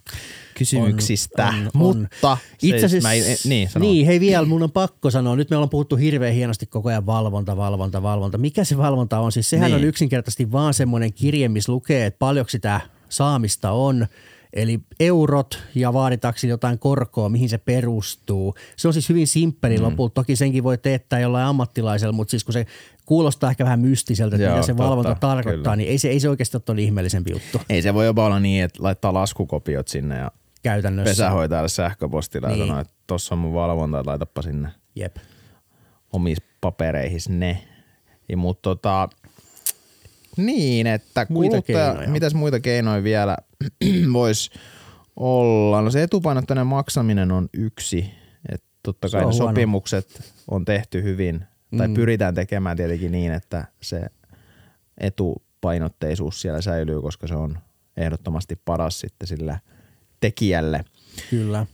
kysymyksistä. 0.57 1.47
on, 1.47 1.55
on. 1.65 1.71
Mutta 1.73 2.37
Itse 2.61 2.79
se- 2.79 2.85
asiassa, 2.85 3.11
en- 3.11 3.37
niin, 3.45 3.69
sano. 3.69 3.85
niin, 3.85 4.05
hei 4.05 4.19
vielä, 4.19 4.45
mun 4.47 4.63
on 4.63 4.71
pakko 4.71 5.11
sanoa, 5.11 5.35
nyt 5.35 5.49
me 5.49 5.55
ollaan 5.55 5.69
puhuttu 5.69 5.95
hirveän 5.95 6.33
hienosti 6.33 6.65
koko 6.65 6.89
ajan 6.89 7.05
valvonta, 7.05 7.57
valvonta, 7.57 8.03
valvonta. 8.03 8.37
Mikä 8.37 8.63
se 8.63 8.77
valvonta 8.77 9.19
on? 9.19 9.31
Siis 9.31 9.49
sehän 9.49 9.71
Niin. 9.71 9.75
on 9.75 9.83
yksinkertaisesti 9.83 10.51
vaan 10.51 10.73
semmoinen 10.73 11.13
kirje, 11.13 11.49
missä 11.49 11.71
lukee, 11.71 12.05
että 12.05 12.19
paljonko 12.19 12.49
sitä 12.49 12.81
saamista 13.09 13.71
on, 13.71 14.07
eli 14.53 14.79
eurot 14.99 15.63
ja 15.75 15.93
vaaditaanko 15.93 16.39
jotain 16.47 16.79
korkoa, 16.79 17.29
mihin 17.29 17.49
se 17.49 17.57
perustuu. 17.57 18.55
Se 18.75 18.87
on 18.87 18.93
siis 18.93 19.09
hyvin 19.09 19.27
simppeli 19.27 19.77
mm. 19.77 19.83
lopulta. 19.83 20.13
Toki 20.13 20.35
senkin 20.35 20.63
voi 20.63 20.77
teettää 20.77 21.19
jollain 21.19 21.45
ammattilaisella, 21.47 22.13
mutta 22.13 22.31
siis 22.31 22.43
kun 22.43 22.53
se 22.53 22.65
kuulostaa 23.05 23.49
ehkä 23.49 23.63
vähän 23.63 23.79
mystiseltä, 23.79 24.35
että 24.35 24.43
Joo, 24.45 24.55
mitä 24.55 24.65
se 24.65 24.77
valvonta 24.77 25.09
totta, 25.09 25.27
tarkoittaa, 25.27 25.61
kyllä. 25.63 25.75
niin 25.75 25.89
ei 25.89 25.97
se, 25.97 26.09
ei 26.09 26.19
se 26.19 26.29
oikeasti 26.29 26.57
ole 26.69 26.81
ihmeellisempi 26.81 27.31
juttu 27.31 27.61
Ei 27.69 27.81
se 27.81 27.93
voi 27.93 28.05
jopa 28.05 28.25
olla 28.25 28.39
niin, 28.39 28.63
että 28.63 28.83
laittaa 28.83 29.13
laskukopiot 29.13 29.87
sinne 29.87 30.17
ja 30.17 30.31
käytännössä. 30.63 31.09
pesähoitajalle 31.11 31.69
sähköpostilla 31.69 32.47
ja 32.49 32.55
Niin. 32.55 32.67
sanoo, 32.67 32.81
että 32.81 32.93
tossa 33.07 33.35
on 33.35 33.39
mun 33.39 33.53
valvonta, 33.53 33.99
että 33.99 34.09
laitapa 34.09 34.41
sinne 34.41 34.69
Jep. 34.95 35.15
omissa 36.13 36.43
papereihin 36.61 37.19
ne. 37.29 37.61
Ja, 38.29 38.37
mutta 38.37 38.61
tota, 38.61 39.09
niin, 40.37 40.87
että 40.87 41.25
Muita 41.29 41.51
kuluttaja, 41.51 41.85
keinoja. 41.91 42.09
mitäs 42.09 42.33
muita 42.33 42.59
keinoja 42.59 43.03
vielä 43.03 43.37
voisi 44.13 44.49
olla? 45.15 45.81
No 45.81 45.91
se 45.91 46.03
etupainotteinen 46.03 46.67
maksaminen 46.67 47.31
on 47.31 47.49
yksi. 47.53 48.11
Että 48.51 48.67
totta 48.83 49.09
kai 49.09 49.19
ne 49.21 49.25
huono. 49.25 49.37
sopimukset 49.37 50.33
on 50.51 50.65
tehty 50.65 51.03
hyvin, 51.03 51.45
tai 51.77 51.89
pyritään 51.89 52.35
tekemään 52.35 52.77
tietenkin 52.77 53.11
niin, 53.11 53.31
että 53.31 53.65
se 53.81 54.07
etupainotteisuus 54.97 56.41
siellä 56.41 56.61
säilyy, 56.61 57.01
koska 57.01 57.27
se 57.27 57.35
on 57.35 57.57
ehdottomasti 57.97 58.55
paras 58.65 58.99
sitten 58.99 59.27
sillä 59.27 59.59
tekijälle. 60.19 60.85
Kyllä. 61.29 61.65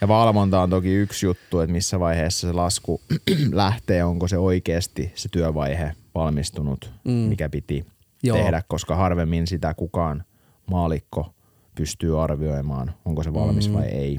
Ja 0.00 0.08
valvonta 0.08 0.62
on 0.62 0.70
toki 0.70 0.94
yksi 0.94 1.26
juttu, 1.26 1.60
että 1.60 1.72
missä 1.72 2.00
vaiheessa 2.00 2.46
se 2.46 2.52
lasku 2.52 3.00
lähtee, 3.52 4.04
onko 4.04 4.28
se 4.28 4.38
oikeasti 4.38 5.12
se 5.14 5.28
työvaihe 5.28 5.92
valmistunut, 6.14 6.92
mm. 7.04 7.12
mikä 7.12 7.48
piti 7.48 7.86
Joo. 8.22 8.36
Tehdä, 8.36 8.62
koska 8.68 8.96
harvemmin 8.96 9.46
sitä 9.46 9.74
kukaan 9.74 10.24
maalikko 10.70 11.34
pystyy 11.74 12.22
arvioimaan, 12.22 12.94
onko 13.04 13.22
se 13.22 13.34
valmis 13.34 13.68
mm. 13.68 13.74
vai 13.74 13.86
ei. 13.86 14.18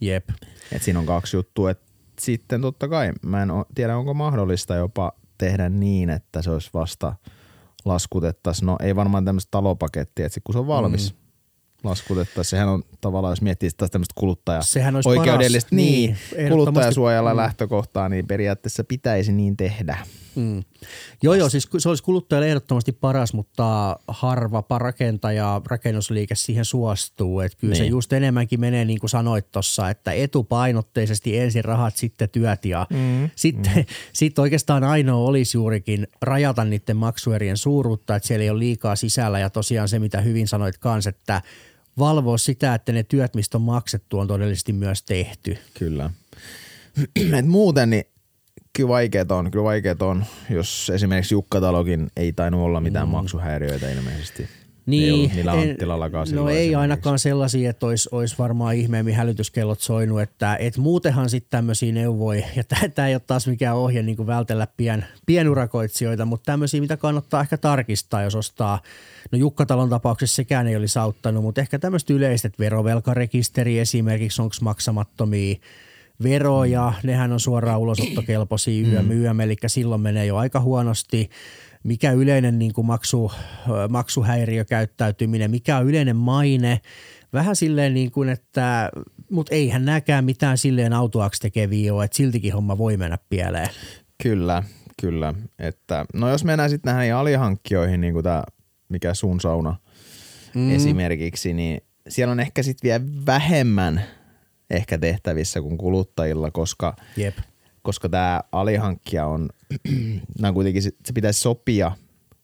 Jep. 0.00 0.28
Et 0.72 0.82
siinä 0.82 0.98
on 0.98 1.06
kaksi 1.06 1.36
juttua. 1.36 1.70
Et 1.70 1.80
sitten 2.20 2.60
totta 2.60 2.88
kai, 2.88 3.12
mä 3.22 3.42
en 3.42 3.48
tiedä 3.74 3.96
onko 3.96 4.14
mahdollista 4.14 4.74
jopa 4.74 5.12
tehdä 5.38 5.68
niin, 5.68 6.10
että 6.10 6.42
se 6.42 6.50
olisi 6.50 6.70
vasta 6.74 7.14
laskutettaisiin. 7.84 8.66
No 8.66 8.76
ei 8.82 8.96
varmaan 8.96 9.24
tämmöistä 9.24 9.50
talopakettia, 9.50 10.26
että 10.26 10.40
kun 10.44 10.52
se 10.52 10.58
on 10.58 10.66
valmis, 10.66 11.12
mm. 11.12 11.18
laskutettaisiin. 11.84 12.50
Sehän 12.50 12.68
on 12.68 12.82
tavallaan, 13.00 13.32
jos 13.32 13.42
miettii 13.42 13.70
taas 13.76 13.90
tämmöistä 13.90 14.14
kuluttaja 14.18 14.62
Sehän 14.62 14.94
olisi 14.94 15.08
oikeudellista, 15.08 15.68
paras. 15.70 15.76
niin, 15.84 16.16
Niin, 16.36 16.48
kuluttajasuojalla 16.48 17.34
mm. 17.34 17.36
lähtökohtaa, 17.36 18.08
niin 18.08 18.26
periaatteessa 18.26 18.84
pitäisi 18.84 19.32
niin 19.32 19.56
tehdä. 19.56 19.98
Mm. 20.36 20.64
Joo, 21.22 21.34
joo, 21.34 21.48
siis 21.48 21.68
se 21.78 21.88
olisi 21.88 22.02
kuluttajalle 22.02 22.48
ehdottomasti 22.48 22.92
paras, 22.92 23.34
mutta 23.34 23.96
harvapa 24.08 24.78
rakentaja, 24.78 25.60
rakennusliike 25.66 26.34
siihen 26.34 26.64
suostuu. 26.64 27.40
Että 27.40 27.58
kyllä 27.58 27.72
niin. 27.72 27.84
se 27.84 27.86
just 27.88 28.12
enemmänkin 28.12 28.60
menee 28.60 28.84
niin 28.84 29.00
kuin 29.00 29.10
sanoit 29.10 29.52
tuossa, 29.52 29.90
että 29.90 30.12
etupainotteisesti 30.12 31.38
ensin 31.38 31.64
rahat, 31.64 31.96
sitten 31.96 32.28
työt 32.28 32.64
ja 32.64 32.86
mm. 32.90 33.30
sitten 33.36 33.72
mm. 33.76 33.84
sit 34.12 34.38
oikeastaan 34.38 34.84
ainoa 34.84 35.28
olisi 35.28 35.56
juurikin 35.56 36.06
rajata 36.22 36.64
niiden 36.64 36.96
maksuerien 36.96 37.56
suuruutta, 37.56 38.16
että 38.16 38.26
siellä 38.26 38.42
ei 38.42 38.50
ole 38.50 38.58
liikaa 38.58 38.96
sisällä 38.96 39.38
ja 39.38 39.50
tosiaan 39.50 39.88
se, 39.88 39.98
mitä 39.98 40.20
hyvin 40.20 40.48
sanoit 40.48 40.78
kans, 40.78 41.06
että 41.06 41.42
valvoa 41.98 42.38
sitä, 42.38 42.74
että 42.74 42.92
ne 42.92 43.02
työt, 43.02 43.34
mistä 43.34 43.58
on 43.58 43.62
maksettu, 43.62 44.18
on 44.18 44.26
todellisesti 44.26 44.72
myös 44.72 45.02
tehty. 45.02 45.58
Kyllä. 45.74 46.10
Et 47.38 47.46
muuten 47.46 47.90
niin 47.90 48.04
kyllä 48.76 48.88
vaikeet 48.88 49.30
on, 49.30 49.50
kyllä 49.50 49.64
vaikeet 49.64 50.02
on, 50.02 50.24
jos 50.50 50.90
esimerkiksi 50.94 51.34
Jukkatalokin 51.34 52.10
ei 52.16 52.32
tainnut 52.32 52.60
olla 52.60 52.80
mitään 52.80 53.08
mm. 53.08 53.12
maksuhäiriöitä 53.12 53.90
ilmeisesti. 53.90 54.48
Niin, 54.86 55.14
ollut 55.14 55.32
niillä 55.32 55.52
Anttilallakaan 55.52 56.26
No 56.32 56.48
ei 56.48 56.74
ainakaan 56.74 57.18
sellaisia, 57.18 57.70
että 57.70 57.86
olisi, 57.86 58.08
olisi 58.12 58.34
varmaan 58.38 58.74
ihmeemmin 58.74 59.14
hälytyskellot 59.14 59.80
soinut, 59.80 60.20
että 60.20 60.56
et 60.56 60.76
muutenhan 60.76 61.30
sitten 61.30 61.50
tämmöisiä 61.50 61.92
neuvoja, 61.92 62.46
ja 62.56 62.64
tämä 62.94 63.08
ei 63.08 63.14
ole 63.14 63.22
taas 63.26 63.46
mikään 63.46 63.76
ohje 63.76 64.02
niin 64.02 64.16
kuin 64.16 64.26
vältellä 64.26 64.66
pien, 64.76 65.04
pienurakoitsijoita, 65.26 66.24
mutta 66.24 66.52
tämmöisiä, 66.52 66.80
mitä 66.80 66.96
kannattaa 66.96 67.40
ehkä 67.40 67.56
tarkistaa, 67.56 68.22
jos 68.22 68.34
ostaa, 68.34 68.80
no 69.32 69.38
Jukkatalon 69.38 69.90
tapauksessa 69.90 70.36
sekään 70.36 70.68
ei 70.68 70.76
olisi 70.76 70.98
auttanut, 70.98 71.42
mutta 71.42 71.60
ehkä 71.60 71.78
tämmöistä 71.78 72.12
yleiset 72.12 72.58
verovelkarekisteri 72.58 73.78
esimerkiksi, 73.78 74.42
onko 74.42 74.54
maksamattomia 74.60 75.56
veroja, 76.22 76.92
nehän 77.02 77.32
on 77.32 77.40
suoraan 77.40 77.80
ulosottokelpoisia 77.80 78.88
YM, 78.88 79.10
YM, 79.10 79.40
eli 79.40 79.56
silloin 79.66 80.00
menee 80.00 80.26
jo 80.26 80.36
aika 80.36 80.60
huonosti. 80.60 81.30
Mikä 81.82 82.12
yleinen 82.12 82.58
niin 82.58 82.72
kuin 82.72 82.86
maksu, 82.86 83.32
maksuhäiriökäyttäytyminen, 83.88 85.50
mikä 85.50 85.78
on 85.78 85.86
yleinen 85.86 86.16
maine, 86.16 86.80
vähän 87.32 87.56
silleen 87.56 87.94
niin 87.94 88.10
kuin, 88.10 88.28
että, 88.28 88.90
mutta 89.30 89.54
eihän 89.54 89.84
näkään 89.84 90.24
mitään 90.24 90.58
silleen 90.58 90.92
autuaksi 90.92 91.40
tekeviä 91.40 91.94
ole, 91.94 92.04
että 92.04 92.16
siltikin 92.16 92.52
homma 92.52 92.78
voi 92.78 92.96
mennä 92.96 93.18
pieleen. 93.28 93.68
Kyllä, 94.22 94.62
kyllä. 95.00 95.34
Että, 95.58 96.06
no 96.14 96.30
jos 96.30 96.44
mennään 96.44 96.70
sitten 96.70 96.94
näihin 96.94 97.14
alihankkijoihin, 97.14 98.00
niin 98.00 98.12
kuin 98.12 98.24
tämä, 98.24 98.42
mikä 98.88 99.14
sun 99.14 99.40
sauna 99.40 99.76
mm. 100.54 100.70
esimerkiksi, 100.70 101.52
niin 101.52 101.80
siellä 102.08 102.32
on 102.32 102.40
ehkä 102.40 102.62
sitten 102.62 102.88
vielä 102.88 103.04
vähemmän 103.26 104.02
ehkä 104.70 104.98
tehtävissä 104.98 105.60
kuin 105.60 105.78
kuluttajilla, 105.78 106.50
koska 106.50 106.96
Jep. 107.16 107.36
koska 107.82 108.08
tämä 108.08 108.40
alihankkija 108.52 109.26
on, 109.26 109.48
nämä 110.40 110.52
kuitenkin, 110.52 110.82
se 110.82 111.12
pitäisi 111.14 111.40
sopia, 111.40 111.92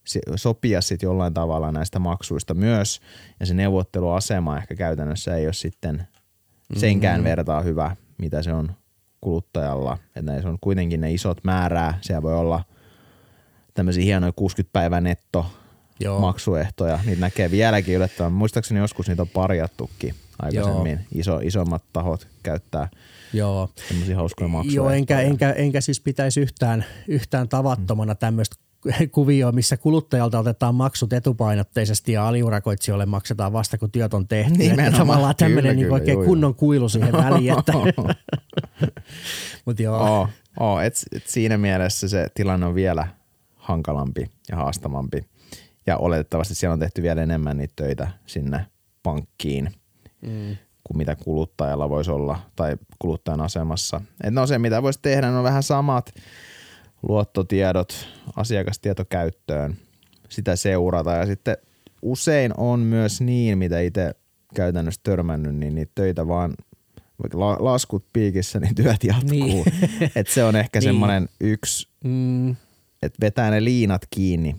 se- 0.05 0.21
sopia 0.37 0.81
sitten 0.81 1.07
jollain 1.07 1.35
tavalla 1.35 1.73
näistä 1.73 1.99
maksuista 1.99 2.55
myös, 2.55 3.01
ja 3.41 3.47
se 3.47 3.55
neuvotteluasema 3.55 4.59
ehkä 4.59 4.75
käytännössä 4.75 5.37
ei 5.37 5.47
ole 5.47 5.53
sitten 5.53 6.09
senkään 6.77 7.21
mm-hmm. 7.21 7.29
vertaa 7.29 7.63
hyvä, 7.63 7.97
mitä 8.19 8.43
se 8.43 8.53
on 8.53 8.73
kuluttajalla. 9.21 9.99
Että 10.17 10.33
ne 10.33 10.49
on 10.49 10.59
kuitenkin 10.61 11.01
ne 11.01 11.13
isot 11.13 11.45
määrää, 11.45 11.99
siellä 12.01 12.23
voi 12.23 12.35
olla 12.35 12.65
tämmöisiä 13.75 14.05
hienoja 14.05 14.33
60 14.33 14.73
päivän 14.73 15.05
netto 15.05 15.47
Joo. 16.05 16.21
maksuehtoja, 16.21 16.99
niitä 17.07 17.21
näkee 17.21 17.51
vieläkin 17.51 17.95
yllättävän. 17.95 18.33
Muistaakseni 18.33 18.81
joskus 18.81 19.09
niitä 19.09 19.23
on 19.23 19.29
parjattukin 19.29 20.15
aikaisemmin. 20.39 21.01
Iso, 21.15 21.39
isommat 21.39 21.83
tahot 21.93 22.29
käyttää 22.43 22.89
Joo. 23.33 23.69
semmoisia 23.89 24.17
hauskoja 24.17 24.49
maksuja. 24.49 24.77
Joo, 24.77 24.91
enkä, 24.91 25.21
enkä, 25.21 25.51
enkä 25.51 25.81
siis 25.81 26.01
pitäisi 26.01 26.41
yhtään, 26.41 26.85
yhtään 27.09 27.49
tavattomana 27.49 28.15
tämmöistä 28.15 28.57
kuvioa, 29.13 29.53
missä 29.53 29.77
kuluttajalta 29.77 30.39
otetaan 30.39 30.75
maksut 30.75 31.13
etupainotteisesti 31.13 32.13
ja 32.13 32.29
aliurakoitsijoille 32.29 33.07
maksetaan 33.07 33.53
vasta, 33.53 33.79
kun 33.79 33.91
työt 33.91 34.15
on 34.15 34.29
tehty. 34.29 34.59
Nimenomaan. 34.59 34.89
Että 34.89 34.99
Tavallaan 34.99 35.37
tämmöinen 35.37 35.77
niin 35.77 35.93
oikein 35.93 36.19
joo, 36.19 36.25
kunnon 36.25 36.55
kuilu 36.55 36.89
siihen 36.89 37.13
väliin. 37.13 37.59
Että. 37.59 37.73
Mut 39.67 39.81
joo, 39.81 39.99
Oo, 39.99 40.29
oo, 40.61 40.81
et, 40.81 40.95
et 41.13 41.27
siinä 41.27 41.59
mielessä 41.59 42.09
se 42.09 42.29
tilanne 42.35 42.67
on 42.67 42.75
vielä 42.75 43.09
hankalampi 43.57 44.31
ja 44.51 44.57
haastavampi. 44.57 45.25
Ja 45.87 45.97
oletettavasti 45.97 46.55
siellä 46.55 46.73
on 46.73 46.79
tehty 46.79 47.03
vielä 47.03 47.23
enemmän 47.23 47.57
niitä 47.57 47.73
töitä 47.77 48.09
sinne 48.27 48.67
pankkiin 49.03 49.73
mm. 50.21 50.57
kuin 50.85 50.97
mitä 50.97 51.17
kuluttajalla 51.17 51.89
voisi 51.89 52.11
olla 52.11 52.39
tai 52.57 52.77
kuluttajan 52.99 53.41
asemassa. 53.41 54.01
Et 54.25 54.35
no 54.35 54.47
se, 54.47 54.59
mitä 54.59 54.83
voisi 54.83 54.99
tehdä, 55.03 55.29
on 55.29 55.45
vähän 55.45 55.63
samat 55.63 56.15
luottotiedot 57.03 58.09
asiakastietokäyttöön, 58.37 59.77
sitä 60.29 60.57
seurata 60.57 61.13
ja 61.13 61.27
sitten 61.27 61.57
usein 62.03 62.53
on 62.57 62.81
myös 62.81 63.21
niin, 63.21 63.59
mitä 63.59 63.81
itse 63.81 64.15
käytännössä 64.55 65.01
törmännyt, 65.05 65.55
niin 65.55 65.75
niitä 65.75 65.93
töitä 65.95 66.29
vaan 66.29 66.55
vaikka 67.23 67.41
la- 67.41 67.57
laskut 67.61 68.05
piikissä, 68.13 68.61
niin 68.61 68.75
työt 68.75 69.05
jatkuu. 69.05 69.31
Niin. 69.31 69.65
Et 70.17 70.29
se 70.29 70.45
on 70.45 70.57
ehkä 70.57 70.79
niin. 70.79 70.89
semmoinen 70.89 71.29
yksi, 71.41 71.89
mm, 72.05 72.51
että 73.03 73.19
vetää 73.21 73.51
ne 73.51 73.65
liinat 73.65 74.03
kiinni 74.11 74.57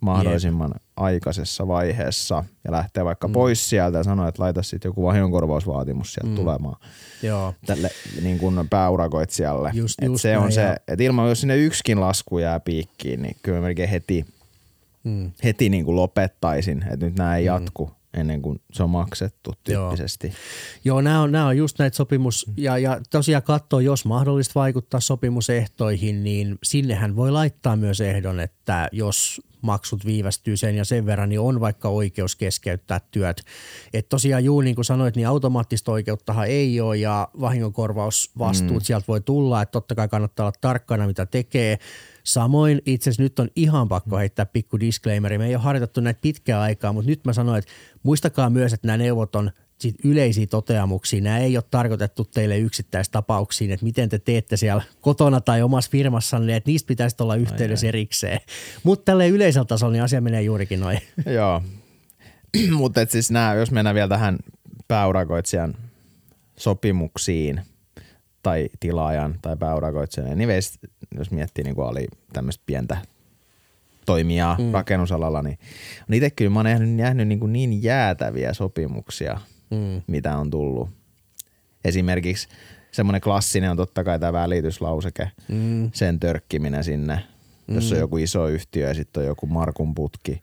mahdollisimman 0.00 0.70
Jep. 0.74 0.82
aikaisessa 0.96 1.68
vaiheessa 1.68 2.44
ja 2.64 2.72
lähtee 2.72 3.04
vaikka 3.04 3.28
mm. 3.28 3.32
pois 3.32 3.68
sieltä 3.70 3.98
ja 3.98 4.04
sanoo, 4.04 4.28
että 4.28 4.42
laita 4.42 4.62
sitten 4.62 4.88
joku 4.88 5.02
vahingonkorvausvaatimus 5.02 6.12
sieltä 6.14 6.30
mm. 6.30 6.36
tulemaan 6.36 6.76
joo. 7.22 7.54
tälle 7.66 7.90
niin 8.22 8.38
kuin 8.38 8.68
pääurakoitsijalle. 8.70 9.70
Just- 9.74 9.94
Et 10.02 10.08
just 10.08 10.22
se 10.22 10.36
on 10.36 10.42
näin, 10.42 10.52
se, 10.52 10.60
ja- 10.62 10.76
että 10.88 11.04
ilman 11.04 11.28
jos 11.28 11.40
sinne 11.40 11.56
yksikin 11.56 12.00
lasku 12.00 12.38
jää 12.38 12.60
piikkiin, 12.60 13.22
niin 13.22 13.36
kyllä 13.42 13.60
melkein 13.60 13.88
heti, 13.88 14.26
Mm. 15.04 15.30
heti 15.44 15.68
niin 15.68 15.84
kuin 15.84 15.96
lopettaisin, 15.96 16.82
että 16.92 17.06
nyt 17.06 17.16
nämä 17.18 17.36
ei 17.36 17.44
jatku 17.44 17.90
ennen 18.16 18.42
kuin 18.42 18.60
se 18.72 18.82
on 18.82 18.90
maksettu 18.90 19.50
Joo. 19.50 19.88
tyyppisesti. 19.88 20.32
Joo, 20.84 21.00
nämä 21.00 21.22
on, 21.22 21.32
nämä 21.32 21.46
on 21.46 21.56
just 21.56 21.78
näitä 21.78 21.96
sopimus, 21.96 22.46
ja, 22.56 22.78
ja 22.78 23.00
tosiaan 23.10 23.42
katsoa, 23.42 23.82
jos 23.82 24.04
mahdollista 24.04 24.60
vaikuttaa 24.60 25.00
sopimusehtoihin, 25.00 26.24
niin 26.24 26.58
sinnehän 26.62 27.16
voi 27.16 27.30
laittaa 27.30 27.76
myös 27.76 28.00
ehdon, 28.00 28.40
että 28.40 28.88
jos 28.92 29.40
maksut 29.66 30.06
viivästyy 30.06 30.56
sen 30.56 30.76
ja 30.76 30.84
sen 30.84 31.06
verran, 31.06 31.28
niin 31.28 31.40
on 31.40 31.60
vaikka 31.60 31.88
oikeus 31.88 32.36
keskeyttää 32.36 33.00
työt. 33.10 33.42
Että 33.92 34.08
tosiaan 34.08 34.44
juu, 34.44 34.60
niin 34.60 34.74
kuin 34.74 34.84
sanoit, 34.84 35.16
niin 35.16 35.28
automaattista 35.28 35.92
oikeuttahan 35.92 36.46
ei 36.46 36.80
ole 36.80 36.96
ja 36.96 37.28
vahingonkorvausvastuut 37.40 38.82
mm. 38.82 38.84
sieltä 38.84 39.04
voi 39.08 39.20
tulla, 39.20 39.62
että 39.62 39.72
totta 39.72 39.94
kai 39.94 40.08
kannattaa 40.08 40.46
olla 40.46 40.58
tarkkana, 40.60 41.06
mitä 41.06 41.26
tekee. 41.26 41.78
Samoin 42.26 42.82
itse 42.86 43.10
asiassa 43.10 43.22
nyt 43.22 43.38
on 43.38 43.48
ihan 43.56 43.88
pakko 43.88 44.18
heittää 44.18 44.46
pikku 44.46 44.80
disclaimeri. 44.80 45.38
Me 45.38 45.46
ei 45.46 45.54
ole 45.54 45.62
harjoitettu 45.62 46.00
näitä 46.00 46.20
pitkää 46.20 46.60
aikaa, 46.60 46.92
mutta 46.92 47.10
nyt 47.10 47.24
mä 47.24 47.32
sanoin, 47.32 47.58
että 47.58 47.72
muistakaa 48.02 48.50
myös, 48.50 48.72
että 48.72 48.86
nämä 48.86 48.96
neuvot 48.96 49.36
on 49.36 49.50
sit 49.78 49.94
yleisiä 50.04 50.46
toteamuksia. 50.46 51.20
Nämä 51.20 51.38
ei 51.38 51.56
ole 51.56 51.64
tarkoitettu 51.70 52.24
teille 52.24 52.58
yksittäistapauksiin, 52.58 53.70
että 53.70 53.84
miten 53.84 54.08
te 54.08 54.18
teette 54.18 54.56
siellä 54.56 54.82
kotona 55.00 55.40
tai 55.40 55.62
omassa 55.62 55.90
firmassanne, 55.90 56.56
että 56.56 56.70
niistä 56.70 56.86
pitäisi 56.86 57.16
olla 57.20 57.36
yhteydessä 57.36 57.86
erikseen. 57.86 58.40
Mutta 58.82 59.04
tälle 59.04 59.28
yleisellä 59.28 59.64
tasolla 59.64 59.92
niin 59.92 60.02
asia 60.02 60.20
menee 60.20 60.42
juurikin 60.42 60.80
noin. 60.80 60.98
Joo. 61.26 61.62
Mutta 62.76 63.06
siis 63.08 63.30
nämä, 63.30 63.54
jos 63.54 63.70
mennään 63.70 63.94
vielä 63.94 64.08
tähän 64.08 64.38
pääurakoitsijan 64.88 65.74
sopimuksiin 66.56 67.60
tai 68.46 68.68
tilaajan 68.80 69.38
tai 69.42 69.56
pääurakoitsijan, 69.56 70.32
anyways, 70.32 70.78
jos 71.18 71.30
miettii 71.30 71.64
niin 71.64 71.74
kuin 71.74 71.88
oli 71.88 72.06
tämmöistä 72.32 72.62
pientä 72.66 72.96
toimijaa 74.04 74.56
mm. 74.58 74.72
rakennusalalla, 74.72 75.42
niin 75.42 75.58
on 76.08 76.14
itse 76.14 76.30
kyllä 76.30 76.50
mä 76.50 76.58
oon 76.58 76.64
nähnyt, 76.64 76.90
nähnyt 76.90 77.28
niin, 77.28 77.40
kuin 77.40 77.52
niin 77.52 77.82
jäätäviä 77.82 78.52
sopimuksia, 78.52 79.40
mm. 79.70 80.02
mitä 80.06 80.38
on 80.38 80.50
tullut. 80.50 80.90
Esimerkiksi 81.84 82.48
semmoinen 82.92 83.20
klassinen 83.20 83.70
on 83.70 83.76
totta 83.76 84.04
kai 84.04 84.18
tämä 84.18 84.32
välityslauseke, 84.32 85.30
mm. 85.48 85.90
sen 85.92 86.20
törkkiminen 86.20 86.84
sinne, 86.84 87.22
jos 87.68 87.92
on 87.92 87.98
joku 87.98 88.16
iso 88.16 88.48
yhtiö 88.48 88.88
ja 88.88 88.94
sitten 88.94 89.20
on 89.20 89.26
joku 89.26 89.46
Markun 89.46 89.94
putki. 89.94 90.42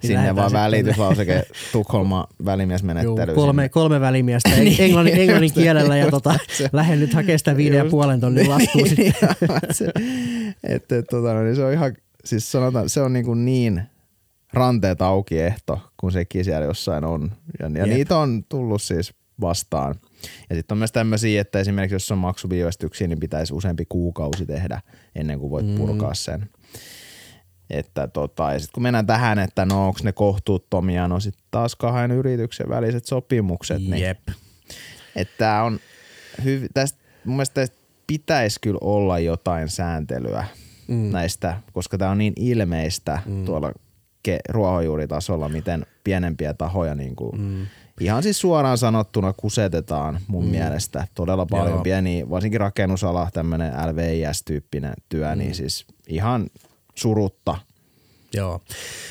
Sinne 0.00 0.14
lähdetään 0.14 0.36
vaan 0.36 0.52
välityslauseke 0.52 1.42
Tukholma 1.72 2.26
välimiesmenettely. 2.44 3.34
kolme, 3.34 3.62
sinne. 3.62 3.68
kolme 3.68 4.00
välimiestä 4.00 4.50
englannin, 4.78 5.20
englannin 5.20 5.52
kielellä 5.52 5.96
ja 5.96 6.10
tota, 6.10 6.34
lähden 6.72 7.00
nyt 7.00 7.14
hakemaan 7.14 7.38
sitä 7.38 7.56
viiden 7.56 7.78
ja 7.78 7.84
puolen 7.84 8.20
tonnin 8.20 8.50
laskua 8.50 8.86
sitten. 8.86 9.14
Niin, 9.98 10.44
että, 10.62 11.02
tota, 11.02 11.34
no, 11.34 11.42
niin 11.42 11.56
se 11.56 11.64
on 11.64 11.72
ihan, 11.72 11.96
siis 12.24 12.52
sanotaan, 12.52 12.88
se 12.88 13.00
on 13.00 13.12
niin, 13.12 13.24
kuin 13.24 13.44
niin 13.44 13.82
ranteet 14.52 15.02
auki 15.02 15.40
ehto, 15.40 15.80
kun 15.96 16.12
sekin 16.12 16.44
siellä 16.44 16.66
jossain 16.66 17.04
on. 17.04 17.32
Ja, 17.60 17.70
ja 17.74 17.86
Jep. 17.86 17.96
niitä 17.96 18.18
on 18.18 18.44
tullut 18.48 18.82
siis 18.82 19.14
vastaan. 19.40 19.94
Ja 20.50 20.56
sitten 20.56 20.74
on 20.74 20.78
myös 20.78 20.92
tämmöisiä, 20.92 21.40
että 21.40 21.58
esimerkiksi 21.58 21.94
jos 21.94 22.12
on 22.12 22.18
maksuviivästyksiä, 22.18 23.08
niin 23.08 23.20
pitäisi 23.20 23.54
useampi 23.54 23.84
kuukausi 23.88 24.46
tehdä 24.46 24.80
ennen 25.14 25.38
kuin 25.38 25.50
voit 25.50 25.66
mm. 25.66 25.74
purkaa 25.74 26.14
sen. 26.14 26.50
Että 27.70 28.08
tota, 28.08 28.52
ja 28.52 28.58
sitten 28.58 28.72
kun 28.74 28.82
mennään 28.82 29.06
tähän, 29.06 29.38
että 29.38 29.64
no 29.64 29.86
onko 29.86 30.00
ne 30.02 30.12
kohtuuttomia, 30.12 31.08
no 31.08 31.20
sitten 31.20 31.44
taas 31.50 31.76
kahden 31.76 32.10
yrityksen 32.10 32.68
väliset 32.68 33.04
sopimukset, 33.04 33.82
niin 33.82 34.02
Jep. 34.02 34.28
että 35.16 35.62
on 35.62 35.80
hyv- 36.42 36.68
tästä, 36.74 36.98
mun 37.24 37.36
mielestä 37.36 37.54
tästä 37.54 37.76
pitäisi 38.06 38.60
kyllä 38.60 38.78
olla 38.80 39.18
jotain 39.18 39.68
sääntelyä 39.68 40.44
mm. 40.88 41.10
näistä, 41.12 41.60
koska 41.72 41.98
tämä 41.98 42.10
on 42.10 42.18
niin 42.18 42.32
ilmeistä 42.36 43.18
mm. 43.26 43.44
tuolla 43.44 43.72
ke- 44.28 44.40
ruohonjuuritasolla, 44.48 45.48
miten 45.48 45.86
pienempiä 46.04 46.54
tahoja 46.54 46.94
niin 46.94 47.16
kuin 47.16 47.40
mm. 47.40 47.66
Ihan 48.00 48.22
siis 48.22 48.40
suoraan 48.40 48.78
sanottuna 48.78 49.32
kusetetaan 49.32 50.20
mun 50.26 50.44
mm. 50.44 50.50
mielestä 50.50 51.06
todella 51.14 51.46
paljon 51.46 51.74
Joo. 51.74 51.82
pieniä, 51.82 52.30
varsinkin 52.30 52.60
rakennusala, 52.60 53.28
tämmöinen 53.32 53.72
LVIS-tyyppinen 53.72 54.94
työ, 55.08 55.34
mm. 55.34 55.38
niin 55.38 55.54
siis 55.54 55.86
ihan 56.08 56.50
surutta. 56.94 57.58
Joo. 58.34 58.60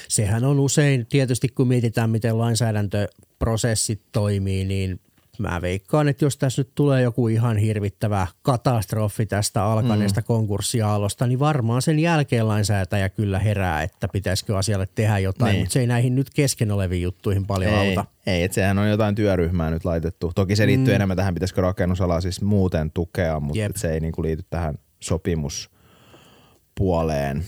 Sehän 0.07 0.43
on 0.43 0.59
usein, 0.59 1.05
tietysti 1.05 1.47
kun 1.47 1.67
mietitään, 1.67 2.09
miten 2.09 2.37
lainsäädäntöprosessit 2.37 4.01
toimii, 4.11 4.65
niin 4.65 4.99
mä 5.39 5.61
veikkaan, 5.61 6.07
että 6.07 6.25
jos 6.25 6.37
tässä 6.37 6.59
nyt 6.59 6.71
tulee 6.75 7.01
joku 7.01 7.27
ihan 7.27 7.57
hirvittävä 7.57 8.27
katastrofi 8.41 9.25
tästä 9.25 9.63
alkaneesta 9.63 10.21
mm. 10.21 10.25
konkurssiaalosta, 10.25 11.27
niin 11.27 11.39
varmaan 11.39 11.81
sen 11.81 11.99
jälkeen 11.99 12.47
lainsäätäjä 12.47 13.09
kyllä 13.09 13.39
herää, 13.39 13.83
että 13.83 14.07
pitäisikö 14.07 14.57
asialle 14.57 14.87
tehdä 14.95 15.19
jotain, 15.19 15.51
niin. 15.51 15.61
mutta 15.61 15.73
se 15.73 15.79
ei 15.79 15.87
näihin 15.87 16.15
nyt 16.15 16.29
kesken 16.29 16.71
oleviin 16.71 17.01
juttuihin 17.01 17.47
paljon 17.47 17.73
ei, 17.73 17.89
auta. 17.89 18.05
Ei, 18.27 18.43
että 18.43 18.55
sehän 18.55 18.79
on 18.79 18.89
jotain 18.89 19.15
työryhmää 19.15 19.71
nyt 19.71 19.85
laitettu. 19.85 20.31
Toki 20.35 20.55
se 20.55 20.67
liittyy 20.67 20.93
mm. 20.93 20.95
enemmän 20.95 21.17
tähän, 21.17 21.33
pitäisikö 21.33 21.61
rakennusalaa 21.61 22.21
siis 22.21 22.41
muuten 22.41 22.91
tukea, 22.91 23.39
mutta 23.39 23.61
se 23.75 23.93
ei 23.93 23.99
niinku 23.99 24.23
liity 24.23 24.43
tähän 24.49 24.75
sopimuspuoleen. 24.99 27.43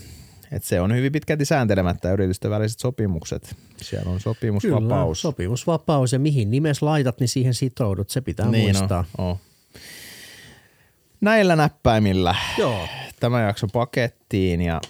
Et 0.52 0.64
se 0.64 0.80
on 0.80 0.94
hyvin 0.96 1.12
pitkälti 1.12 1.44
sääntelemättä 1.44 2.12
yritysten 2.12 2.50
väliset 2.50 2.78
sopimukset. 2.78 3.56
Siellä 3.76 4.10
on 4.10 4.20
sopimusvapaus. 4.20 5.22
Kyllä, 5.22 5.32
sopimusvapaus 5.32 6.12
ja 6.12 6.18
mihin 6.18 6.50
nimes 6.50 6.82
laitat, 6.82 7.20
niin 7.20 7.28
siihen 7.28 7.54
sitoudut. 7.54 8.10
Se 8.10 8.20
pitää 8.20 8.46
niin 8.46 8.76
muistaa. 8.76 9.04
On, 9.18 9.26
on. 9.26 9.36
Näillä 11.20 11.56
näppäimillä 11.56 12.34
Joo. 12.58 12.88
tämä 13.20 13.40
jakso 13.42 13.66
pakettiin. 13.68 14.62
Ja, 14.62 14.80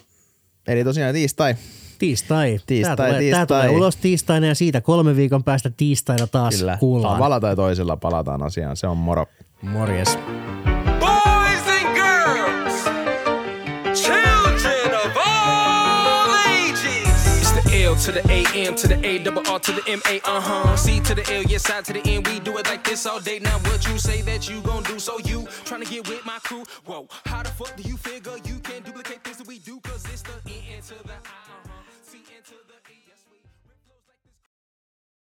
eli 0.66 0.84
tosiaan 0.84 1.14
tiistai. 1.14 1.54
Tiistai. 1.98 2.60
Tiistai, 2.66 2.96
tämä 2.96 3.08
tulee, 3.08 3.20
tiistai. 3.20 3.46
Tämä 3.46 3.62
tulee 3.62 3.76
ulos 3.76 3.96
tiistaina 3.96 4.46
ja 4.46 4.54
siitä 4.54 4.80
kolme 4.80 5.16
viikon 5.16 5.44
päästä 5.44 5.70
tiistaina 5.76 6.26
taas 6.26 6.56
Kyllä. 6.56 6.76
kuullaan. 6.80 7.14
Tavalla 7.14 7.40
tai 7.40 7.56
toisella 7.56 7.96
palataan 7.96 8.42
asiaan. 8.42 8.76
Se 8.76 8.86
on 8.86 8.96
moro. 8.96 9.26
Morjes. 9.62 10.16
Boys 10.16 10.69
to 18.00 18.12
the 18.12 18.26
A 18.30 18.66
M 18.66 18.74
to 18.76 18.88
the 18.88 19.06
A 19.06 19.18
double 19.18 19.46
R 19.46 19.58
to 19.60 19.72
the 19.72 19.82
M 19.86 20.00
A 20.08 20.20
uh 20.24 20.40
huh. 20.40 20.76
C 20.76 21.00
to 21.00 21.14
the 21.14 21.22
L, 21.34 21.42
yes, 21.42 21.64
to 21.64 21.92
the 21.92 22.00
N. 22.06 22.22
We 22.22 22.40
do 22.40 22.56
it 22.56 22.66
like 22.66 22.82
this 22.82 23.04
all 23.04 23.20
day. 23.20 23.38
Now 23.38 23.58
what 23.58 23.86
you 23.86 23.98
say 23.98 24.22
that 24.22 24.48
you 24.48 24.62
gon' 24.62 24.82
do? 24.84 24.98
So 24.98 25.18
you 25.18 25.42
tryna 25.68 25.88
get 25.90 26.08
with 26.08 26.24
my 26.24 26.38
crew? 26.38 26.64
Whoa, 26.86 27.08
how 27.26 27.42
the 27.42 27.50
fuck 27.50 27.76
do 27.76 27.82
you 27.82 27.98
figure 27.98 28.36
you 28.44 28.58
can 28.60 28.82
duplicate 28.82 29.22